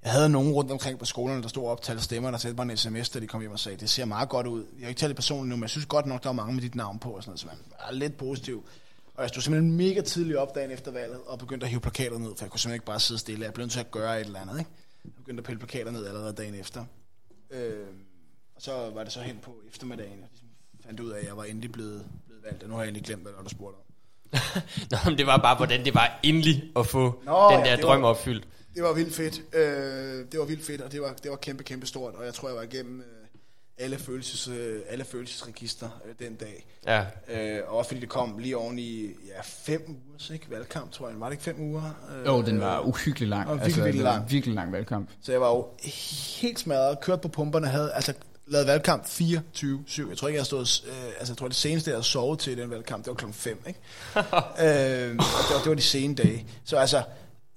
[0.04, 2.72] Jeg havde nogen rundt omkring på skolerne, der stod og optalte stemmer, der sendte mig
[2.72, 4.66] en sms, da de kom hjem og sagde, det ser meget godt ud.
[4.78, 6.62] Jeg har ikke talt personligt nu, men jeg synes godt nok, der var mange med
[6.62, 7.56] dit navn på, og sådan noget, så man
[7.88, 8.66] er lidt positiv.
[9.16, 12.18] Og jeg stod simpelthen mega tidligt op dagen efter valget, og begyndte at hive plakater
[12.18, 13.46] ned, for jeg kunne simpelthen ikke bare sidde stille.
[13.46, 14.72] Jeg blev nødt til at gøre et eller andet, ikke?
[15.06, 16.86] Jeg begyndte at pille plakater ned allerede dagen efter.
[17.52, 17.74] Øh,
[18.56, 20.48] og så var det så hen på eftermiddagen, jeg ligesom
[20.86, 23.06] fandt ud af, at jeg var endelig blevet, blevet valgt, og nu har jeg endelig
[23.06, 23.82] glemt, hvad du spurgte om.
[24.92, 27.76] Nå, men det var bare, hvordan det var endelig at få Nå, den ja, der
[27.76, 28.48] det drøm var- opfyldt.
[28.76, 29.42] Det var vildt fedt.
[29.54, 32.14] Øh, det var vildt fedt, og det var, det var kæmpe, kæmpe stort.
[32.16, 33.06] Og jeg tror, jeg var igennem øh,
[33.78, 36.66] alle, følelses, øh, alle følelsesregister øh, den dag.
[36.86, 37.06] Ja.
[37.30, 40.46] Øh, og også fordi det kom lige oven i ja, fem uger, ikke?
[40.50, 41.20] Valgkamp, tror jeg.
[41.20, 41.84] Var det ikke fem uger?
[42.20, 43.50] Øh, Jo, den var uhyggelig lang.
[43.50, 44.32] Og virkelig, virkelig det var lang.
[44.32, 45.10] virkelig lang valgkamp.
[45.22, 45.68] Så jeg var jo
[46.42, 48.14] helt smadret, kørt på pumperne, havde altså
[48.48, 49.10] lavet valgkamp 24-7.
[49.20, 52.40] Jeg tror ikke, jeg har stået, øh, altså jeg tror det seneste, jeg havde sovet
[52.40, 53.80] til den valgkamp, det var klokken 5, ikke?
[54.20, 56.46] øh, og det var, det var de sene dage.
[56.64, 57.04] Så altså,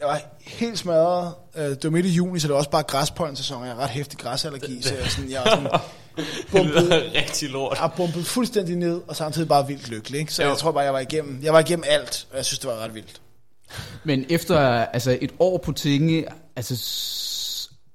[0.03, 1.35] jeg var helt smadret.
[1.57, 3.65] Øh, det var midt i juni, så det var også bare græspollen-sæson.
[3.65, 5.81] Jeg har ret hæftig græsallergi, så jeg, er sådan, jeg var sådan
[6.53, 7.79] bumpet, rigtig lort.
[7.81, 10.21] jeg bumpet fuldstændig ned, og samtidig bare vildt lykkelig.
[10.21, 10.35] Ikke?
[10.35, 10.49] Så Jo.
[10.49, 12.77] jeg tror bare, jeg var igennem, jeg var igennem alt, og jeg synes, det var
[12.77, 13.21] ret vildt.
[14.05, 16.25] Men efter altså et år på tinge,
[16.57, 16.75] altså,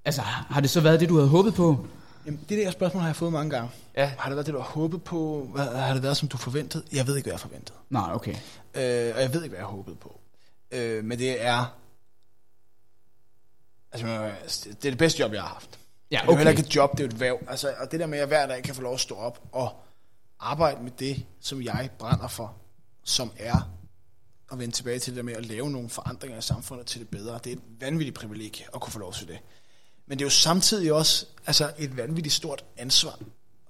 [0.05, 1.85] altså har det så været det, du havde håbet på?
[2.25, 3.69] Jamen, det der spørgsmål har jeg fået mange gange.
[3.97, 4.11] Ja.
[4.17, 5.49] Har det været det, du har håbet på?
[5.55, 6.83] Hvad, har det været, som du forventede?
[6.93, 7.77] Jeg ved ikke, hvad jeg forventede.
[7.89, 8.31] Nej, okay.
[8.75, 10.19] Øh, og jeg ved ikke, hvad jeg håbede på.
[10.71, 11.73] Øh, men det er...
[14.05, 15.79] Altså, det er det bedste job, jeg har haft.
[16.11, 16.27] Ja, Okay.
[16.27, 17.37] Det er heller ikke et job, det er et væv.
[17.47, 19.39] Altså, og det der med, at jeg hver dag kan få lov at stå op
[19.51, 19.83] og
[20.39, 22.53] arbejde med det, som jeg brænder for,
[23.03, 23.69] som er
[24.51, 27.09] at vende tilbage til det der med at lave nogle forandringer i samfundet til det
[27.09, 27.39] bedre.
[27.43, 29.37] Det er et vanvittigt privilegie at kunne få lov til det.
[30.07, 33.19] Men det er jo samtidig også altså et vanvittigt stort ansvar.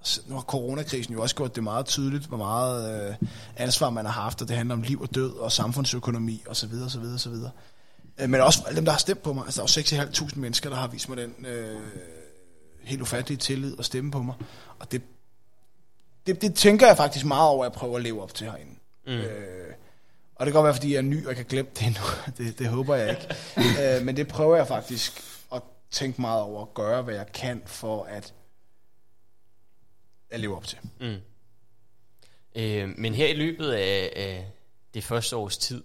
[0.00, 3.14] Altså, Nu har coronakrisen jo også gjort det meget tydeligt, hvor meget øh,
[3.56, 6.72] ansvar man har haft, og det handler om liv og død og samfundsøkonomi osv.
[6.86, 7.34] osv., osv.
[8.20, 9.44] Øh, Men også alle dem, der har stemt på mig.
[9.44, 11.80] Altså, der er jo 6.500 mennesker, der har vist mig den øh,
[12.80, 14.34] helt ufattelige tillid og stemme på mig.
[14.78, 15.02] Og det,
[16.26, 18.74] det, det tænker jeg faktisk meget over, at jeg prøver at leve op til herinde.
[19.06, 19.12] Mm.
[19.12, 19.74] Øh,
[20.34, 22.02] og det kan godt være, fordi jeg er ny, og jeg kan glemme det endnu.
[22.38, 23.34] Det, det håber jeg ikke.
[23.96, 25.22] øh, men det prøver jeg faktisk
[25.54, 28.34] at tænke meget over, at gøre, hvad jeg kan for at,
[30.30, 30.78] at leve op til.
[31.00, 31.16] Mm.
[32.56, 34.50] Øh, men her i løbet af, af
[34.94, 35.84] det første års tid,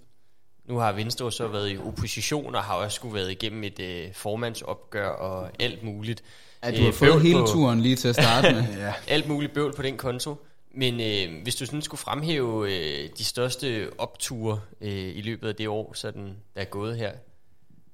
[0.65, 4.13] nu har Venstre så været i opposition og har også skulle været igennem et øh,
[4.13, 6.23] formandsopgør og alt muligt.
[6.63, 8.63] Ja, du Øh, har fået bøvl hele på- turen lige til at starte med.
[8.85, 8.93] Ja.
[9.07, 10.35] Alt muligt bøvl på den konto.
[10.75, 15.55] Men øh, hvis du sådan skulle fremhæve øh, de største opture øh, i løbet af
[15.55, 17.11] det år, sådan, der er gået her,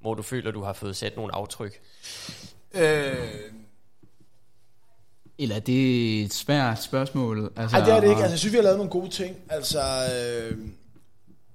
[0.01, 1.80] hvor du føler, du har fået sat nogle aftryk.
[2.74, 3.15] Øh,
[5.38, 7.51] Eller er det et svært spørgsmål?
[7.55, 8.15] Altså, Nej, det er det ikke.
[8.22, 9.36] Altså, jeg synes, vi har lavet nogle gode ting.
[9.49, 10.57] Altså, øh,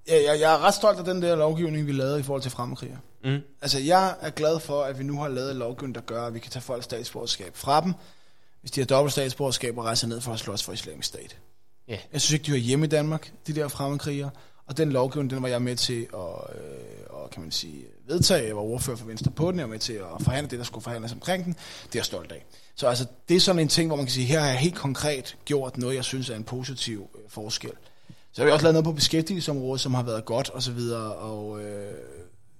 [0.08, 2.50] jeg, jeg, jeg er ret stolt af den der lovgivning, vi lavede i forhold til
[2.50, 2.98] fremmedkrigere.
[3.24, 3.38] Mm.
[3.62, 6.34] Altså, jeg er glad for, at vi nu har lavet en lovgivning, der gør, at
[6.34, 7.92] vi kan tage folks statsborgerskab fra dem,
[8.60, 11.36] hvis de har dobbelt statsborgerskab og rejser ned for at slås for islamisk stat.
[11.88, 11.98] Ja.
[12.12, 14.30] Jeg synes ikke, de hører hjemme i Danmark, de der fremmedkrigere.
[14.66, 18.46] Og den lovgivning, den var jeg med til at, øh, og, kan man sige, vedtage.
[18.46, 19.58] Jeg var ordfører for Venstre på den.
[19.58, 21.52] Jeg var med til at forhandle det, der skulle forhandles omkring den.
[21.52, 22.44] Det er jeg stolt af.
[22.74, 24.74] Så altså, det er sådan en ting, hvor man kan sige, her har jeg helt
[24.74, 27.72] konkret gjort noget, jeg synes er en positiv øh, forskel.
[28.34, 31.12] Så har vi også lavet noget på beskæftigelsesområdet, som har været godt og så videre,
[31.14, 31.94] og øh,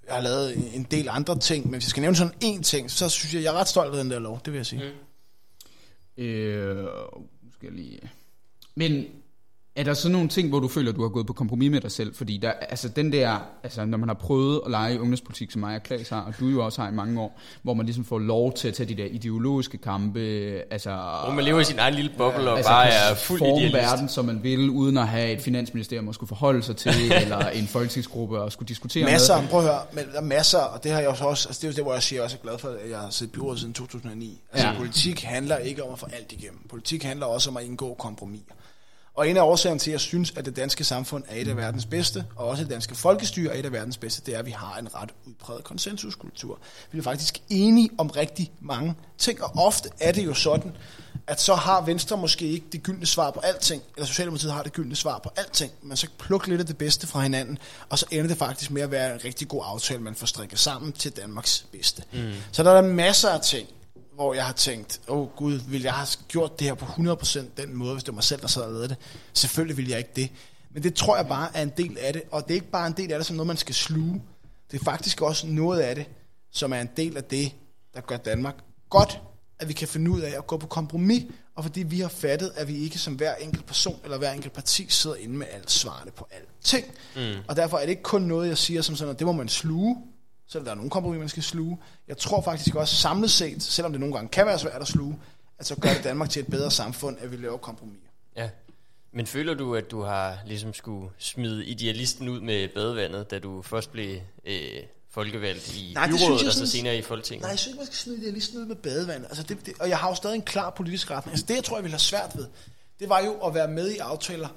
[0.06, 2.90] jeg har lavet en- del andre ting, men hvis jeg skal nævne sådan én ting,
[2.90, 4.82] så synes jeg, jeg er ret stolt af den der lov, det vil jeg sige.
[6.16, 6.22] Mm.
[6.24, 6.86] Øh,
[7.54, 8.00] skal jeg lige...
[8.74, 9.04] Men
[9.76, 11.80] er der så nogle ting, hvor du føler, at du har gået på kompromis med
[11.80, 12.14] dig selv?
[12.14, 15.60] Fordi der, altså den der, altså når man har prøvet at lege i ungdomspolitik, som
[15.60, 18.04] mig og Klaas har, og du jo også har i mange år, hvor man ligesom
[18.04, 20.20] får lov til at tage de der ideologiske kampe,
[20.70, 20.90] altså...
[20.90, 23.52] Hvor man lever i sin egen lille boble og altså bare kan er fuld forme
[23.52, 23.74] idealist.
[23.74, 27.48] verden, som man vil, uden at have et finansministerium at skulle forholde sig til, eller
[27.48, 29.48] en folketingsgruppe at skulle diskutere Masser, med.
[29.48, 31.66] prøv at høre, men der er masser, og det har jeg også, også altså det
[31.68, 33.32] er jo det, hvor jeg siger, jeg også er glad for, at jeg har siddet
[33.32, 34.40] i byrådet siden 2009.
[34.52, 34.72] Altså Ja.
[34.72, 34.78] ja.
[34.78, 36.60] politik handler ikke om at få alt igennem.
[36.70, 38.52] Politik handler også om at indgå kompromiser.
[39.14, 41.56] Og en af årsagerne til, at jeg synes, at det danske samfund er et af
[41.56, 44.46] verdens bedste, og også det danske folkestyre er et af verdens bedste, det er, at
[44.46, 46.58] vi har en ret udpræget konsensuskultur.
[46.92, 50.76] Vi er faktisk enige om rigtig mange ting, og ofte er det jo sådan,
[51.26, 54.72] at så har Venstre måske ikke det gyldne svar på alting, eller Socialdemokratiet har det
[54.72, 57.58] gyldne svar på alting, men så plukker lidt af det bedste fra hinanden,
[57.88, 60.58] og så ender det faktisk med at være en rigtig god aftale, man får strikket
[60.58, 62.02] sammen til Danmarks bedste.
[62.12, 62.32] Mm.
[62.52, 63.68] Så der er masser af ting,
[64.14, 67.40] hvor jeg har tænkt, åh oh, gud, vil jeg have gjort det her på 100%
[67.56, 68.96] den måde, hvis det var mig selv, der sad og lavede det?
[69.32, 70.30] Selvfølgelig vil jeg ikke det.
[70.70, 72.86] Men det tror jeg bare er en del af det, og det er ikke bare
[72.86, 74.22] en del af det som noget, man skal sluge.
[74.70, 76.06] Det er faktisk også noget af det,
[76.52, 77.52] som er en del af det,
[77.94, 78.54] der gør Danmark
[78.90, 79.20] godt,
[79.58, 81.22] at vi kan finde ud af at gå på kompromis,
[81.54, 84.52] og fordi vi har fattet, at vi ikke som hver enkelt person eller hver enkelt
[84.52, 86.86] parti sidder inde med alt svarene på alting.
[87.16, 87.42] Mm.
[87.48, 89.48] Og derfor er det ikke kun noget, jeg siger som sådan, at det må man
[89.48, 89.96] sluge,
[90.48, 91.78] selvom der er nogle kompromis, man skal sluge.
[92.08, 95.18] Jeg tror faktisk også samlet set, selvom det nogle gange kan være svært at sluge,
[95.58, 98.08] at så gør det Danmark til et bedre samfund, at vi laver kompromiser.
[98.36, 98.50] Ja.
[99.12, 103.62] Men føler du, at du har ligesom skulle smide idealisten ud med badevandet, da du
[103.62, 104.58] først blev øh,
[105.10, 107.42] folkevalgt i Nej, det byrådet, jeg og så senere i Folketinget?
[107.42, 109.28] Nej, jeg synes ikke, man skal smide idealisten ud med badevandet.
[109.28, 111.32] Altså det, det, og jeg har jo stadig en klar politisk retning.
[111.32, 112.46] Altså det, jeg tror, jeg ville have svært ved,
[113.00, 114.48] det var jo at være med i aftaler,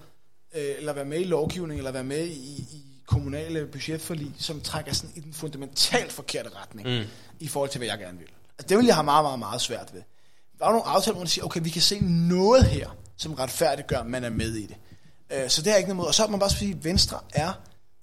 [0.56, 4.94] øh, eller være med i lovgivning, eller være med i, i kommunale budgetforlig, som trækker
[4.94, 7.06] sådan i den fundamentalt forkerte retning, mm.
[7.40, 8.28] i forhold til, hvad jeg gerne vil.
[8.60, 10.02] Altså det vil jeg have meget, meget, meget svært ved.
[10.60, 14.00] Der er nogle aftaler, hvor man siger, okay, vi kan se noget her, som retfærdiggør,
[14.00, 14.78] at man er med i det.
[15.32, 16.06] Øh, så det er ikke noget mod.
[16.06, 17.54] Og så må man bare sige, at Venstre er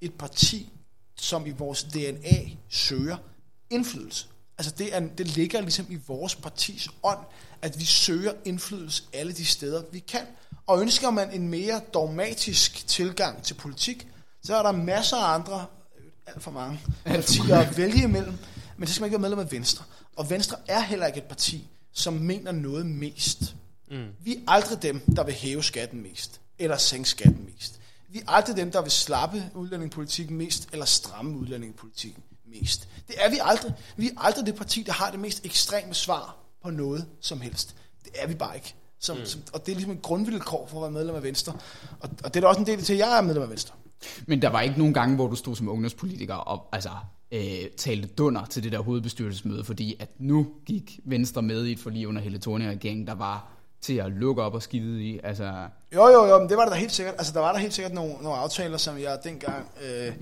[0.00, 0.72] et parti,
[1.16, 3.16] som i vores DNA søger
[3.70, 4.26] indflydelse.
[4.58, 7.18] Altså det, er, det ligger ligesom i vores partis ånd,
[7.62, 10.26] at vi søger indflydelse alle de steder, vi kan.
[10.66, 14.08] Og ønsker man en mere dogmatisk tilgang til politik,
[14.44, 15.66] så er der masser af andre,
[16.26, 18.38] alt for mange partier at vælge imellem,
[18.76, 19.84] men det skal man ikke være medlem af Venstre.
[20.16, 23.54] Og Venstre er heller ikke et parti, som mener noget mest.
[23.90, 24.06] Mm.
[24.20, 27.80] Vi er aldrig dem, der vil hæve skatten mest, eller sænke skatten mest.
[28.08, 32.88] Vi er aldrig dem, der vil slappe udlændingepolitikken mest, eller stramme udlændingepolitikken mest.
[33.08, 33.74] Det er vi aldrig.
[33.96, 37.74] Vi er aldrig det parti, der har det mest ekstreme svar på noget som helst.
[38.04, 38.74] Det er vi bare ikke.
[38.98, 39.26] Som, mm.
[39.26, 41.52] som, og det er ligesom en grundvilkår for at være medlem af Venstre.
[42.00, 43.74] Og, og det er da også en del til, at jeg er medlem af Venstre.
[44.26, 46.90] Men der var ikke nogen gange, hvor du stod som ungdomspolitiker og altså,
[47.32, 51.78] øh, talte dunder til det der hovedbestyrelsesmøde, fordi at nu gik Venstre med i et
[51.78, 53.50] forlig under Helle Thorning-regeringen, der var
[53.80, 55.20] til at lukke op og skide i.
[55.24, 57.14] Altså, Jo, jo, jo, men det var der helt sikkert.
[57.18, 60.12] Altså, der var der helt sikkert nogle, nogle aftaler, som jeg dengang øh,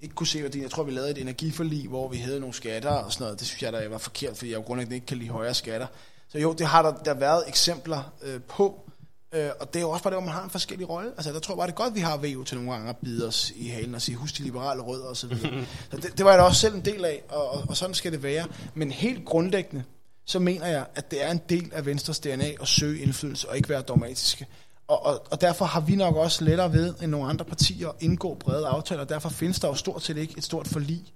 [0.00, 0.62] ikke kunne se værdien.
[0.62, 3.38] Jeg tror, vi lavede et energiforlig, hvor vi havde nogle skatter og sådan noget.
[3.38, 5.86] Det synes jeg, der var forkert, fordi jeg jo grundlæggende ikke kan lide højere skatter.
[6.28, 8.90] Så jo, det har der, der været eksempler øh, på.
[9.32, 11.10] Øh, og det er jo også bare det, hvor man har en forskellig rolle.
[11.16, 12.88] Altså, der tror jeg bare, det er godt, at vi har VU til nogle gange
[12.88, 15.64] at bide os i halen og sige, husk de liberale rødder og så videre.
[15.90, 17.94] så det, det var jeg da også selv en del af, og, og, og sådan
[17.94, 18.46] skal det være.
[18.74, 19.84] Men helt grundlæggende,
[20.24, 23.56] så mener jeg, at det er en del af Venstres DNA at søge indflydelse og
[23.56, 24.46] ikke være dogmatiske.
[24.88, 27.94] Og, og, og derfor har vi nok også lettere ved end nogle andre partier at
[28.00, 31.12] indgå brede aftaler, og derfor findes der jo stort set ikke et stort forlig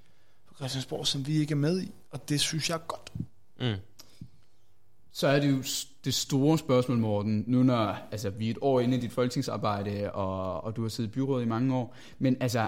[0.49, 3.13] på Christiansborg, som vi ikke er med i, og det synes jeg er godt.
[3.61, 3.75] Mm.
[5.13, 5.63] så er det jo
[6.05, 10.13] det store spørgsmål, Morten, nu når altså, vi er et år inde i dit folketingsarbejde,
[10.13, 12.67] og, og du har siddet i byrådet i mange år, men altså,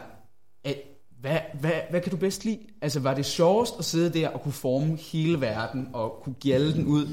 [0.64, 0.76] at,
[1.20, 2.58] hvad, hvad, hvad kan du bedst lide?
[2.82, 6.72] Altså, var det sjovest at sidde der og kunne forme hele verden, og kunne gjalde
[6.72, 7.06] den ud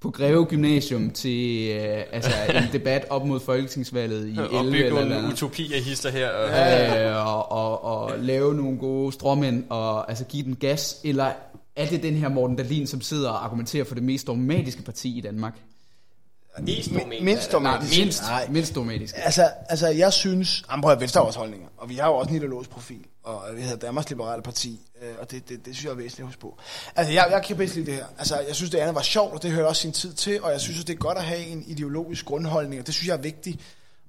[0.00, 4.84] på Greve Gymnasium til øh, altså, en debat op mod folketingsvalget i 11 Og bygge
[4.84, 6.30] eller nogle utopier hister her.
[6.30, 11.32] Og, øh, og, og, og lave nogle gode stråmænd og altså give den gas, eller
[11.78, 15.18] er det den her Morten Dahlin, som sidder og argumenterer for det mest dogmatiske parti
[15.18, 15.54] i Danmark?
[16.60, 17.98] Mest Mi- mindst dogmatisk.
[17.98, 18.46] mindst, Nej.
[18.50, 19.14] mindst dogmatisk.
[19.18, 22.14] Altså, altså jeg synes, jamen, prøv at Venstre har også holdninger, og vi har jo
[22.14, 25.74] også en ideologisk profil, og vi hedder Danmarks Liberale Parti, øh, og det, det, det
[25.74, 26.58] synes jeg er væsentligt at huske på.
[26.96, 28.04] Altså, jeg, jeg kan bedst lide det her.
[28.18, 30.52] Altså, jeg synes, det andet var sjovt, og det hørte også sin tid til, og
[30.52, 33.20] jeg synes, det er godt at have en ideologisk grundholdning, og det synes jeg er
[33.22, 33.60] vigtigt.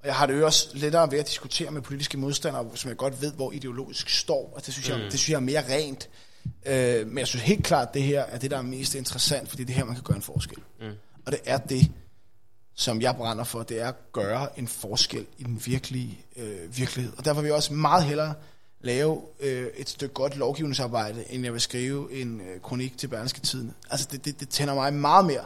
[0.02, 2.98] Og jeg har det jo også lettere ved at diskutere med politiske modstandere, som jeg
[2.98, 6.10] godt ved, hvor ideologisk står, og det synes, jeg, det synes jeg er mere rent.
[6.66, 9.50] Øh, men jeg synes helt klart, at det her er det, der er mest interessant,
[9.50, 10.58] fordi det er her, man kan gøre en forskel.
[10.82, 10.88] Mm.
[11.26, 11.92] Og det er det,
[12.76, 17.14] som jeg brænder for, det er at gøre en forskel i den virkelige øh, virkelighed.
[17.18, 18.34] Og derfor vil jeg også meget hellere
[18.82, 23.40] lave øh, et stykke godt lovgivningsarbejde, end jeg vil skrive en øh, kronik til Berlingske
[23.40, 23.74] Tiden.
[23.90, 25.46] Altså det, det, det tænder mig meget mere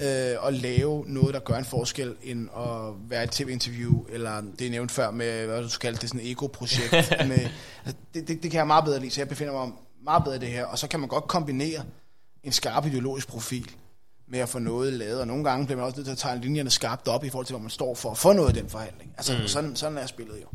[0.00, 4.60] øh, at lave noget, der gør en forskel, end at være et tv-interview, eller det
[4.60, 6.92] jeg nævnte før med, hvad du skal kalde det, sådan et ego-projekt.
[7.28, 7.48] med,
[7.84, 9.72] altså, det, det, det kan jeg meget bedre lide, så jeg befinder mig
[10.04, 10.64] meget bedre det her.
[10.64, 11.84] Og så kan man godt kombinere
[12.42, 13.70] en skarp ideologisk profil
[14.26, 16.40] med at få noget lavet, og nogle gange bliver man også nødt til at tage
[16.40, 18.68] linjerne skarpt op i forhold til, hvor man står for at få noget af den
[18.68, 19.14] forhandling.
[19.16, 19.48] Altså, mm.
[19.48, 20.46] sådan, sådan er spillet jo.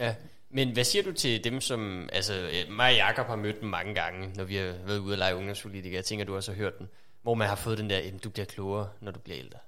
[0.00, 0.14] Ja.
[0.50, 2.08] Men hvad siger du til dem, som...
[2.12, 5.14] Altså, øh, mig og Jacob har mødt dem mange gange, når vi har været ude
[5.14, 5.94] og lege ungdomspolitikere.
[5.96, 6.88] Jeg tænker, du også har hørt den.
[7.22, 9.58] Hvor man har fået den der, "Jamen, du bliver klogere, når du bliver ældre.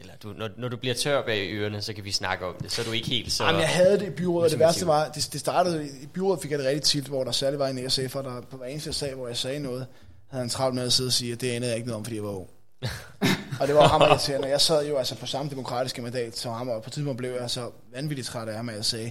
[0.00, 2.72] Eller du, når, når du bliver tør bag ørerne, så kan vi snakke om det.
[2.72, 3.44] Så er du ikke helt så...
[3.44, 4.60] Jamen, jeg havde det i byrådet, og det Ultimativ.
[4.60, 7.58] værste var, det, det startede, i byrådet fik jeg det rigtig tit, hvor der særligt
[7.58, 9.86] var en ESF'er, der på hver eneste sag, hvor jeg sagde noget,
[10.30, 12.04] havde han travlt med at sidde og sige, at det anede jeg ikke noget om,
[12.04, 12.48] fordi jeg var ung.
[13.60, 14.48] og det var ham irriterende.
[14.48, 17.30] Jeg sad jo altså på samme demokratiske mandat som ham, og på et tidspunkt blev
[17.40, 19.10] jeg så vanvittigt træt af ham, at jeg sagde,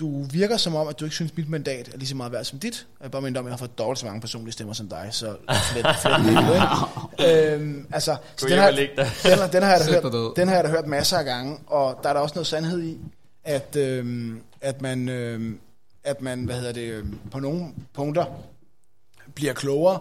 [0.00, 2.44] du virker som om, at du ikke synes, mit mandat er lige så meget værd
[2.44, 2.86] som dit.
[3.00, 4.88] Jeg er bare mindre om, at jeg har fået dobbelt så mange personlige stemmer som
[4.88, 5.36] dig, så
[5.72, 7.52] flet, flet det, ikke?
[7.54, 8.70] øhm, altså, så den her,
[9.24, 11.58] den, har- den, har jeg da hørt, den har jeg da hørt masser af gange,
[11.66, 12.98] og der er der også noget sandhed i,
[13.44, 15.60] at, øhm, at man, øhm,
[16.04, 18.24] at man hvad hedder det, øhm, på nogle punkter
[19.34, 20.00] bliver klogere,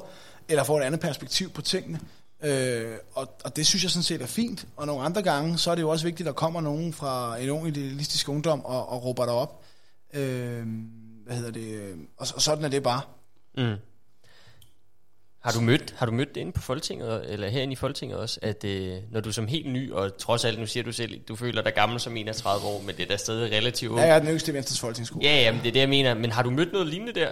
[0.49, 1.99] eller får et andet perspektiv på tingene.
[2.43, 4.65] Øh, og, og det synes jeg sådan set er fint.
[4.77, 7.37] Og nogle andre gange, så er det jo også vigtigt, at der kommer nogen fra
[7.39, 9.61] en ung idealistisk ungdom og, og råber dig op.
[10.13, 10.63] Øh,
[11.25, 11.93] hvad hedder det?
[12.17, 13.01] Og, og sådan er det bare.
[13.57, 13.75] Mm.
[15.41, 18.39] Har du mødt, har du mødt det inde på Folketinget, eller herinde i Folketinget også,
[18.41, 21.35] at øh, når du som helt ny, og trods alt, nu siger du selv, du
[21.35, 23.99] føler dig gammel som 31 år, men det er da stadig relativt ung.
[24.01, 25.27] Ja, jeg er den yngste i Venstres folketingsgruppe.
[25.27, 26.13] Ja, ja, men det er det, jeg mener.
[26.13, 27.29] Men har du mødt noget lignende der?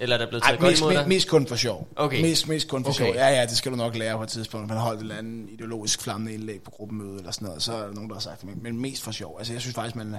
[0.00, 1.08] Eller er der blevet Ej, taget godt mest, imod dig?
[1.08, 1.88] mest kun for sjov.
[1.96, 2.22] Okay.
[2.22, 3.04] Mest, mest kun for Okay.
[3.04, 3.14] sjov.
[3.14, 4.68] Ja, ja, det skal du nok lære på et tidspunkt.
[4.68, 7.62] Man har holdt et eller andet ideologisk flammende indlæg på gruppemøde eller sådan noget.
[7.62, 8.62] Så er der nogen, der har sagt det.
[8.62, 9.36] Men mest for sjov.
[9.38, 10.16] Altså, jeg synes faktisk, man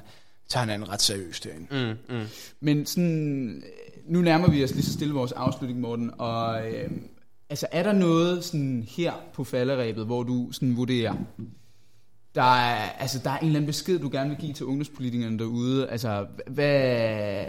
[0.50, 1.98] tager hinanden ret seriøst derinde.
[2.10, 2.26] Mm, mm.
[2.60, 3.64] Men sådan,
[4.06, 6.92] nu nærmer vi os lige så stille vores afslutning, Morten, og øh,
[7.50, 11.16] altså er der noget sådan her på falderæbet, hvor du sådan vurderer,
[12.36, 15.40] der er, altså, der er en eller anden besked, du gerne vil give til ungdomspolitikerne
[15.40, 17.46] derude, altså hvad...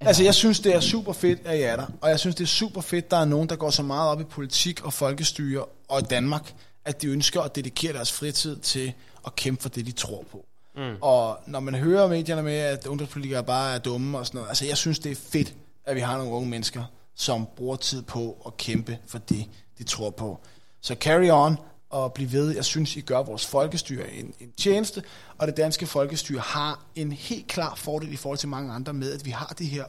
[0.00, 1.86] Altså, jeg synes, det er super fedt, at I er der.
[2.00, 4.20] Og jeg synes, det er super fedt, der er nogen, der går så meget op
[4.20, 6.54] i politik og folkestyre og Danmark,
[6.84, 8.92] at de ønsker at dedikere deres fritid til
[9.26, 10.46] at kæmpe for det, de tror på.
[10.76, 10.96] Mm.
[11.00, 14.66] Og når man hører medierne med, at ungdomspolitikere bare er dumme og sådan noget, altså
[14.66, 15.54] jeg synes, det er fedt,
[15.84, 19.46] at vi har nogle unge mennesker, som bruger tid på at kæmpe for det,
[19.78, 20.40] de tror på.
[20.80, 21.56] Så carry on
[21.90, 22.54] og bliv ved.
[22.54, 25.02] Jeg synes, I gør vores folkestyre en, en tjeneste,
[25.38, 29.12] og det danske folkestyre har en helt klar fordel i forhold til mange andre med,
[29.12, 29.84] at vi har de her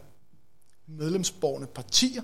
[0.88, 2.21] medlemsborgende partier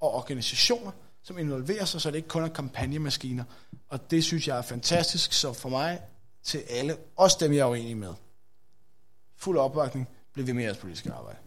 [0.00, 0.90] og organisationer,
[1.22, 3.44] som involverer sig, så det ikke kun er kampagnemaskiner.
[3.88, 6.00] Og det synes jeg er fantastisk, så for mig
[6.44, 8.08] til alle, også dem jeg er uenig med,
[9.36, 11.38] fuld opbakning, bliver vi med jeres politiske arbejde.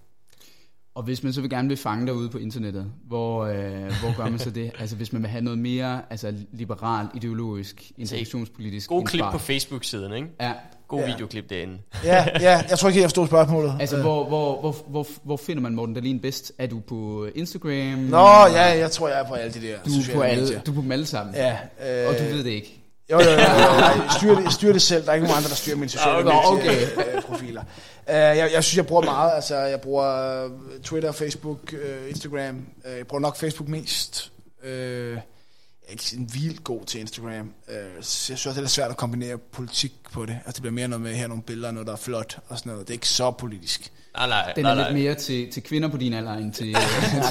[0.95, 3.55] Og hvis man så vil gerne vil fange dig ude på internettet, hvor, øh,
[4.01, 4.71] hvor gør man så det?
[4.79, 10.13] Altså hvis man vil have noget mere altså, liberalt, ideologisk, integrationspolitisk God klip på Facebook-siden,
[10.13, 10.27] ikke?
[10.41, 10.53] Ja,
[10.87, 11.05] God Ja.
[11.13, 11.77] videoklip derinde.
[12.03, 13.75] Ja, ja jeg tror ikke, jeg forstod spørgsmålet.
[13.79, 16.51] altså Øh, hvor, hvor, hvor, hvor, hvor finder man Morten Dahlin bedst?
[16.57, 17.99] Er du på Instagram?
[17.99, 20.61] Nå, ja, jeg tror, jeg er på alle de der Du er på alle, medier.
[20.61, 21.57] du er på dem alle sammen, Ja,
[22.03, 22.82] øh, og du ved det ikke.
[23.13, 24.09] Jo, jo, jo, jo.
[24.17, 25.03] Styrer det, styrer det selv.
[25.05, 26.65] Der er ikke nogen andre, der styrer mine sociale okay.
[26.65, 27.61] medier, øh, profiler.
[28.07, 29.31] Uh, jeg, jeg synes, jeg bruger meget.
[29.35, 30.51] Altså, jeg bruger øh,
[30.83, 32.65] Twitter, Facebook, uh, Instagram.
[32.85, 34.31] Uh, jeg bruger nok Facebook mest.
[34.63, 34.69] Uh,
[35.83, 37.53] jeg er ikke sådan vildt god til Instagram.
[37.67, 40.35] Uh, så jeg synes også, det er lidt svært at kombinere politik på det.
[40.45, 42.71] Altså, det bliver mere noget med her nogle billeder, noget der er flot og sådan
[42.71, 42.87] noget.
[42.87, 43.91] Det er ikke så politisk.
[44.17, 44.89] Nej, nej, Den nej, er nej.
[44.91, 46.77] lidt mere til, til kvinder på din alder, end til, det,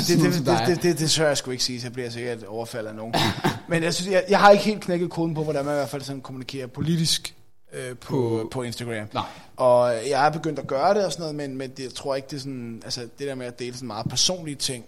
[0.06, 0.64] til det, det, dig.
[0.66, 2.96] det, det, det, det tør jeg sgu ikke sige, så bliver jeg sikkert overfaldet af
[2.96, 3.14] nogen.
[3.68, 5.88] Men jeg, synes, jeg, jeg har ikke helt knækket koden på, hvordan man i hvert
[5.88, 7.34] fald sådan kommunikerer politisk
[7.72, 9.08] øh, på, På- på Instagram.
[9.14, 9.24] Nej.
[9.56, 12.14] Og jeg er begyndt at gøre det og sådan noget, men, men det, jeg tror
[12.14, 14.84] ikke, det er sådan, altså det der med at dele sådan meget personlige ting,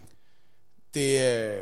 [0.94, 1.56] det, øh,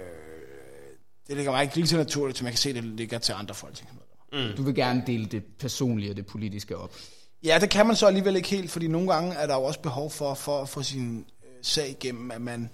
[1.33, 3.55] det ligger mig ikke lige så naturligt, som jeg kan se, det ligger til andre
[3.55, 4.57] folketingsmedlemmer.
[4.57, 6.95] Du vil gerne dele det personlige og det politiske op.
[7.45, 9.81] Ja, det kan man så alligevel ikke helt, fordi nogle gange er der jo også
[9.81, 12.71] behov for, for at få sin øh, sag igennem, at man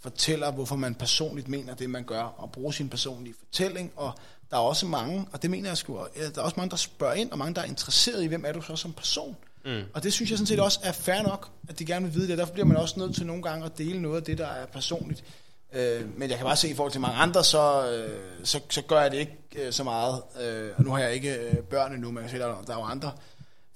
[0.00, 4.12] fortæller, hvorfor man personligt mener det, man gør, og bruger sin personlige fortælling, og
[4.50, 6.76] der er også mange, og det mener jeg sgu, ja, der er også mange, der
[6.76, 9.36] spørger ind, og mange, der er interesseret i, hvem er du så som person.
[9.64, 9.82] Mm.
[9.94, 12.28] Og det synes jeg sådan set også er fair nok, at de gerne vil vide
[12.28, 14.46] det, derfor bliver man også nødt til nogle gange at dele noget af det, der
[14.46, 15.24] er personligt.
[15.72, 18.82] Øh, men jeg kan bare se, i forhold til mange andre, så, øh, så, så
[18.82, 20.22] gør jeg det ikke øh, så meget.
[20.42, 22.62] Øh, og nu har jeg ikke øh, børn endnu, men jeg kan se, der, er-
[22.62, 23.12] der er jo andre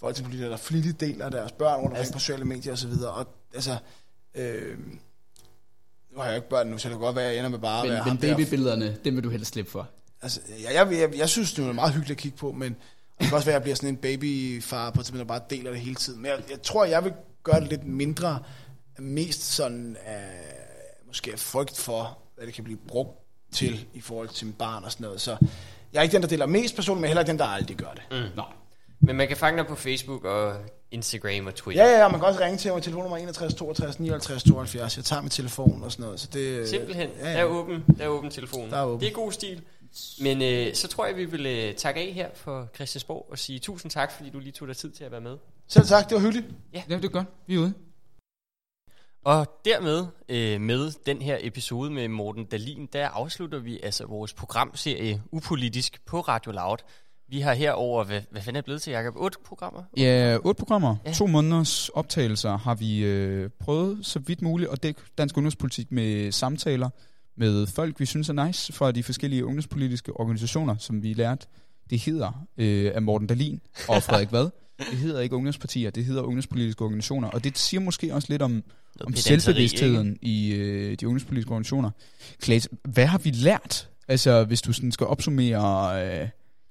[0.01, 2.93] folketingspolitikere, der flittigt deler deres børn rundt omkring på sociale medier osv.
[3.07, 3.77] Og altså,
[4.35, 4.79] øh,
[6.11, 7.59] nu har jeg ikke børn nu, så det kan godt være, at jeg ender med
[7.59, 8.37] bare at Men, være men der.
[8.37, 9.89] babybillederne, dem vil du helst slippe for.
[10.23, 12.77] Altså, jeg, jeg, jeg, jeg synes, det er meget hyggeligt at kigge på, men
[13.19, 15.71] det kan også være, at jeg bliver sådan en babyfar på et der bare deler
[15.71, 16.23] det hele tiden.
[16.23, 17.13] Men jeg, jeg tror, jeg vil
[17.43, 18.39] gøre det lidt mindre,
[18.99, 20.52] mest sådan af,
[21.13, 23.19] måske af frygt for, hvad det kan blive brugt
[23.53, 25.21] til i forhold til min barn og sådan noget.
[25.21, 25.37] Så
[25.93, 27.93] jeg er ikke den, der deler mest personligt, men heller ikke den, der aldrig gør
[27.95, 28.03] det.
[28.11, 28.37] Mm.
[28.37, 28.43] Nå.
[29.01, 30.57] Men man kan fange dig på Facebook og
[30.91, 31.85] Instagram og Twitter.
[31.85, 32.83] Ja, ja, ja, man kan også ringe til mig.
[32.83, 34.97] Telefonnummer 61 62 59 72.
[34.97, 36.21] Jeg tager min telefon og sådan noget.
[36.21, 37.09] Så det, Simpelthen.
[37.19, 37.39] Ja, Der ja.
[37.39, 38.71] er åben, der er åben telefon.
[38.71, 39.01] Der er åben.
[39.01, 39.63] Det er god stil.
[40.21, 43.59] Men øh, så tror jeg, vi vil øh, takke af her for Christiansborg og sige
[43.59, 45.37] tusind tak, fordi du lige tog dig tid til at være med.
[45.69, 46.47] Selv tak, det var hyggeligt.
[46.75, 47.27] Ja, det er godt.
[47.47, 47.73] Vi er ude.
[49.25, 54.33] Og dermed, øh, med den her episode med Morten Dalin, der afslutter vi altså vores
[54.35, 56.77] programserie Upolitisk på Radio Loud.
[57.29, 59.15] Vi har herover hvad, hvad fanden er det blevet til, Jacob?
[59.17, 59.83] Otte programmer?
[59.97, 61.11] Ja, otte programmer, Ja.
[61.11, 61.15] ja.
[61.15, 66.33] to måneders optagelser har vi øh, prøvet så vidt muligt at dække dansk ungdomspolitik med
[66.33, 66.89] samtaler
[67.37, 71.47] med folk, vi synes er nice fra de forskellige ungdomspolitiske organisationer, som vi lærte.
[71.91, 74.51] Det hedder øh, af Morten Dalin og Frederik Vad.
[74.91, 78.65] Det hedder ikke ungdomspartier, det hedder ungdomspolitiske organisationer, og det siger måske også lidt om,
[79.01, 81.91] om selvbevidstheden i øh, de ungdomspolitiske organisationer.
[82.41, 83.89] Klaas, hvad har vi lært?
[84.09, 86.29] Altså, hvis du sådan skal opsummere øh,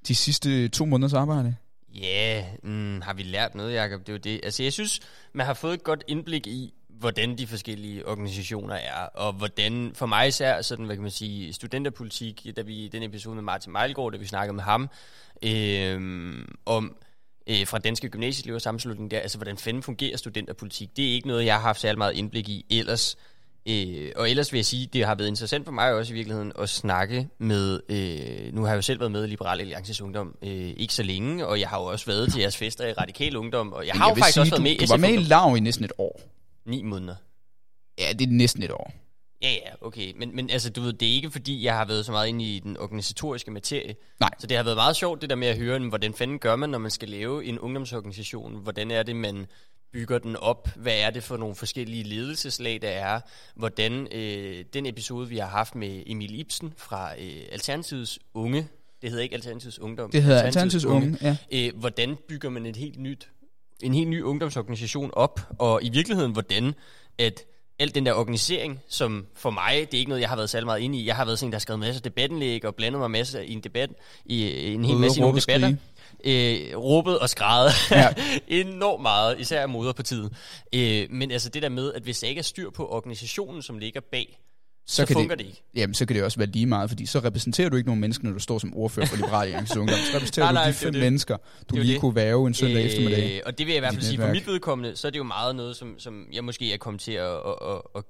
[0.07, 1.55] de sidste to måneders arbejde?
[1.95, 3.99] Ja, mm, har vi lært noget, Jacob?
[3.99, 4.39] Det er jo det.
[4.43, 4.99] Altså, jeg synes,
[5.33, 10.05] man har fået et godt indblik i, hvordan de forskellige organisationer er, og hvordan, for
[10.05, 13.71] mig især, sådan, hvad kan man sige, studenterpolitik, da vi i den episode med Martin
[13.71, 14.89] Mejlgaard, da vi snakkede med ham,
[15.43, 16.95] øh, om
[17.47, 21.45] øh, fra Danske Gymnasieelever Sammenslutning der, altså hvordan fanden fungerer studenterpolitik, det er ikke noget,
[21.45, 23.17] jeg har haft særlig meget indblik i ellers.
[23.65, 26.51] Øh, og ellers vil jeg sige, det har været interessant for mig også i virkeligheden
[26.59, 30.35] at snakke med, øh, nu har jeg jo selv været med i Liberal Alliances Ungdom
[30.41, 33.37] øh, ikke så længe, og jeg har jo også været til jeres fester i Radikal
[33.37, 34.97] Ungdom, og jeg har jo vil faktisk sige, også været du, med i du var
[34.97, 35.17] med i.
[35.17, 36.21] LAV i næsten et år.
[36.65, 37.15] Ni måneder.
[37.99, 38.93] Ja, det er næsten et år.
[39.41, 40.13] Ja, ja, okay.
[40.17, 42.45] Men, men altså, du ved, det er ikke fordi, jeg har været så meget inde
[42.45, 43.95] i den organisatoriske materie.
[44.19, 44.29] Nej.
[44.39, 46.69] Så det har været meget sjovt, det der med at høre, hvordan fanden gør man,
[46.69, 48.55] når man skal lave en ungdomsorganisation?
[48.63, 49.47] Hvordan er det, man
[49.93, 50.69] bygger den op?
[50.75, 53.19] Hvad er det for nogle forskellige ledelseslag, der er?
[53.55, 58.67] Hvordan øh, den episode, vi har haft med Emil Ibsen fra øh, Alternativets Unge,
[59.01, 60.11] det hedder ikke Alternativets Ungdom.
[60.11, 61.37] Det hedder Alternativets Unge, ja.
[61.51, 63.29] Øh, hvordan bygger man et helt nyt,
[63.81, 66.73] en helt ny ungdomsorganisation op, og i virkeligheden, hvordan
[67.17, 67.45] at
[67.81, 70.65] al den der organisering, som for mig, det er ikke noget, jeg har været særlig
[70.65, 71.05] meget inde i.
[71.05, 73.51] Jeg har været sådan der har skrevet masser af debattenlæg og blandet mig masser i
[73.51, 73.89] en debat,
[74.25, 75.75] i en hel masse i nogle debatter.
[76.23, 78.07] Øh, råbet og skrædet Ja.
[78.61, 80.33] enormt meget, især af moderpartiet.
[80.75, 83.77] Øh, men altså det der med, at hvis der ikke er styr på organisationen, som
[83.77, 84.39] ligger bag,
[84.85, 85.63] så, så kan fungerer det, det ikke.
[85.75, 88.23] Jamen, så kan det også være lige meget, fordi så repræsenterer du ikke nogen mennesker,
[88.23, 89.97] når du står som ordfører for Liberale Alliances Ungdom.
[89.97, 91.01] Så repræsenterer Nej, du nej, de det er fem det.
[91.01, 91.37] mennesker,
[91.69, 92.01] du lige det.
[92.01, 93.35] kunne være en søndag eftermiddag.
[93.35, 95.17] Øh, og det vil jeg i hvert fald sige, for mit vedkommende, så er det
[95.17, 98.03] jo meget noget, som, som jeg måske er kommet til at, at, at, at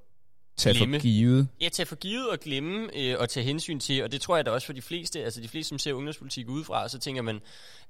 [0.61, 0.99] Tag for glemme.
[0.99, 1.47] givet.
[1.61, 4.45] Ja, tage for givet og glemme øh, og tage hensyn til, og det tror jeg
[4.45, 7.39] da også for de fleste, altså de fleste, som ser ungdomspolitik udefra, så tænker man,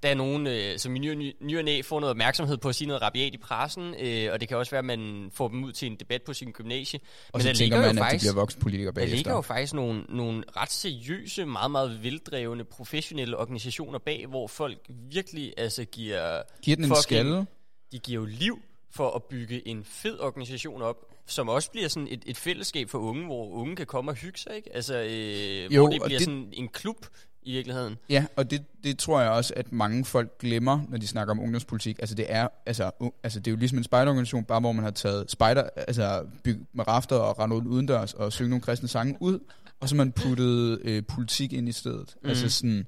[0.03, 2.75] der er nogen, øh, som i ny, ny, og næ får noget opmærksomhed på at
[2.75, 5.63] sige noget rabiat i pressen, øh, og det kan også være, at man får dem
[5.63, 6.99] ud til en debat på sin gymnasie.
[6.99, 9.31] Og Men så der tænker ligger man, jo at de faktisk, bliver voksenpolitikere der ligger
[9.31, 9.53] jo bagefter.
[9.53, 14.77] faktisk nogle, nogle ret seriøse, meget, meget veldrevne, professionelle organisationer bag, hvor folk
[15.11, 17.45] virkelig altså giver Giver den en skalle?
[17.91, 18.59] de giver jo liv
[18.91, 22.97] for at bygge en fed organisation op, som også bliver sådan et, et fællesskab for
[22.99, 24.75] unge, hvor unge kan komme og hygge sig, ikke?
[24.75, 27.05] Altså, øh, Jo, hvor det bliver det- sådan en klub
[27.43, 27.97] i virkeligheden.
[28.09, 31.39] Ja, og det, det tror jeg også, at mange folk glemmer, når de snakker om
[31.39, 31.99] ungdomspolitik.
[31.99, 34.83] Altså det er, altså, u- altså, det er jo ligesom en spejderorganisation, bare hvor man
[34.83, 38.87] har taget spejder, altså bygget med rafter og rendt ud udendørs og synge nogle kristne
[38.87, 39.39] sange ud,
[39.79, 42.15] og så man puttet øh, politik ind i stedet.
[42.23, 42.29] Mm.
[42.29, 42.87] Altså sådan,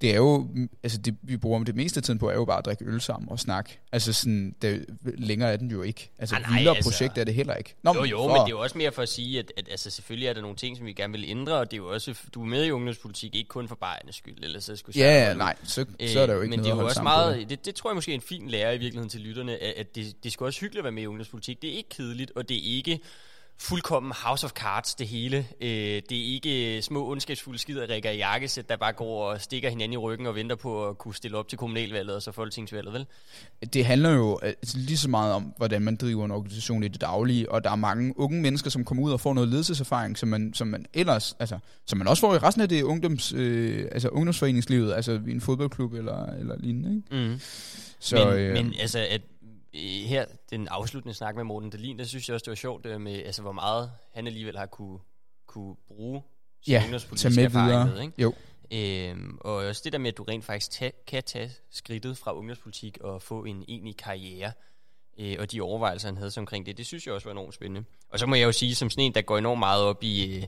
[0.00, 0.48] det er jo,
[0.82, 3.00] altså det vi bruger det meste af tiden på, er jo bare at drikke øl
[3.00, 3.78] sammen og snakke.
[3.92, 4.86] Altså sådan, det,
[5.18, 6.10] længere er den jo ikke.
[6.18, 7.74] Altså Ah, nej, vildere altså- projekt er det heller ikke.
[7.82, 9.68] Nå, Jo, jo, for- men det er jo også mere for at sige, at, at
[9.70, 11.88] altså, selvfølgelig er der nogle ting, som vi gerne vil ændre, og det er jo
[11.92, 15.28] også, du er med i ungdomspolitik, ikke kun for barnets skyld, ellers så skulle Ja,
[15.28, 17.02] ja, nej, så, så er der jo ikke Øh, men noget det er jo også
[17.02, 19.74] meget, det, det tror jeg måske er en fin lære i virkeligheden til lytterne, at,
[19.76, 21.62] at det, det skal også hyggeligt at være med i ungdomspolitik.
[21.62, 23.00] Det er ikke kedeligt, og det er ikke
[23.60, 25.46] fuldkommen House of Cards, det hele.
[25.60, 29.92] Øh, det er ikke små ondskabsfulde skiderikker i jakkesæt, der bare går og stikker hinanden
[29.92, 33.06] i ryggen og venter på at kunne stille op til kommunalvalget og så folketingsvalget, vel?
[33.72, 37.00] Det handler jo altså, lige så meget om, hvordan man driver en organisation i det
[37.00, 40.28] daglige, og der er mange unge mennesker, som kommer ud og får noget ledelseserfaring, som
[40.28, 43.88] man, som man ellers, altså, som man også får i resten af det ungdoms, øh,
[43.92, 47.28] altså ungdomsforeningslivet, altså i en fodboldklub eller, eller lignende, ikke?
[47.28, 47.40] Mm.
[48.00, 49.39] Så, men, øh, men altså, at øh,
[49.78, 53.12] her, den afsluttende snak med Morten Dahlin, der synes jeg også, det var sjovt med,
[53.24, 54.98] altså, hvor meget han alligevel har kunne,
[55.46, 56.22] kunne bruge
[56.64, 57.86] sin ja, ungdomspolitiske med erfaring videre.
[57.86, 58.22] med, ikke?
[58.22, 58.34] Jo,
[58.72, 62.34] Øhm, og også det der med, at du rent faktisk ta- kan tage skridtet fra
[62.36, 64.52] ungdomspolitik og få en egentlig karriere,
[65.18, 67.84] øh, og de overvejelser, han havde omkring det, det synes jeg også var enormt spændende.
[68.12, 70.36] Og så må jeg jo sige, som sådan en, der går enormt meget op i
[70.36, 70.42] øh,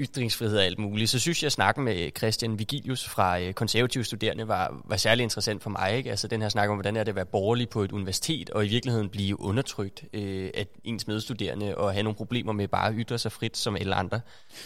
[0.00, 4.04] ytringsfrihed og alt muligt, så synes jeg, at snakken med Christian Vigilius fra øh, konservative
[4.04, 5.96] studerende var, var særlig interessant for mig.
[5.96, 6.10] Ikke?
[6.10, 8.66] Altså den her snak om, hvordan er det at være borgerlig på et universitet, og
[8.66, 12.94] i virkeligheden blive undertrykt øh, af ens medstuderende, og have nogle problemer med bare at
[12.96, 14.20] ytre sig frit som alle andre.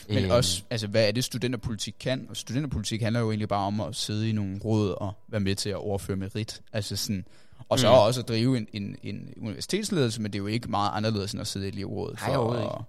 [0.09, 2.26] men Øh, også, altså, hvad er det, studenterpolitik kan?
[2.30, 5.55] Og studenterpolitik handler jo egentlig bare om at sidde i nogle råd og være med
[5.55, 6.61] til at overføre merit.
[6.72, 7.26] Altså sådan,
[7.68, 7.94] og så Mm.
[7.94, 11.40] også at drive en, en, en universitetsledelse, men det er jo ikke meget anderledes end
[11.40, 12.86] at sidde i elevrådet Nej, overhovedet for, for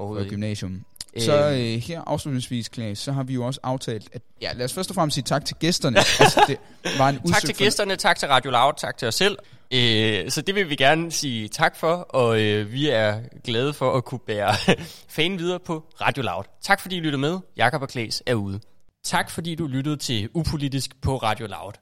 [0.00, 0.34] Overhovedet ikke.
[0.34, 0.84] gymnasium.
[1.16, 4.64] Øh, Så øh, her afslutningsvis, Klaas, så har vi jo også aftalt, at ja, lad
[4.64, 5.96] os først og fremmest sige tak til gæsterne.
[6.20, 6.56] altså, det
[6.98, 9.38] var en Tak til for- gæsterne, tak til Radio Loud, tak til os selv.
[9.70, 13.92] Øh, så det vil vi gerne sige tak for, og øh, vi er glade for
[13.96, 14.54] at kunne bære
[15.16, 16.44] fanen videre på Radio Loud.
[16.62, 17.38] Tak fordi I lytter med.
[17.56, 18.60] Jakob og Klaas er ude.
[19.04, 21.72] Tak fordi du lyttede til Upolitisk på Radio Loud.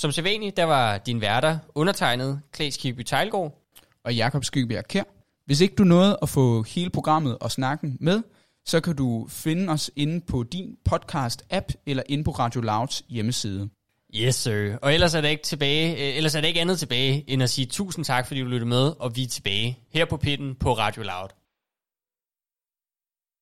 [0.00, 3.62] Som sædvanligt, der var din værter undertegnet Klaas Kirkeby Tejlgaard.
[4.04, 5.02] og Jakob Skybjerg Kær.
[5.46, 8.22] Hvis ikke du nåede at få hele programmet og snakken med,
[8.64, 13.68] så kan du finde os inde på din podcast-app eller inde på Radio Louds hjemmeside.
[14.14, 14.76] Yes, sir.
[14.82, 17.50] Og ellers er, der ikke tilbage, øh, ellers er der ikke andet tilbage, end at
[17.50, 20.72] sige tusind tak, fordi du lyttede med, og vi er tilbage her på pitten på
[20.72, 21.28] Radio Loud.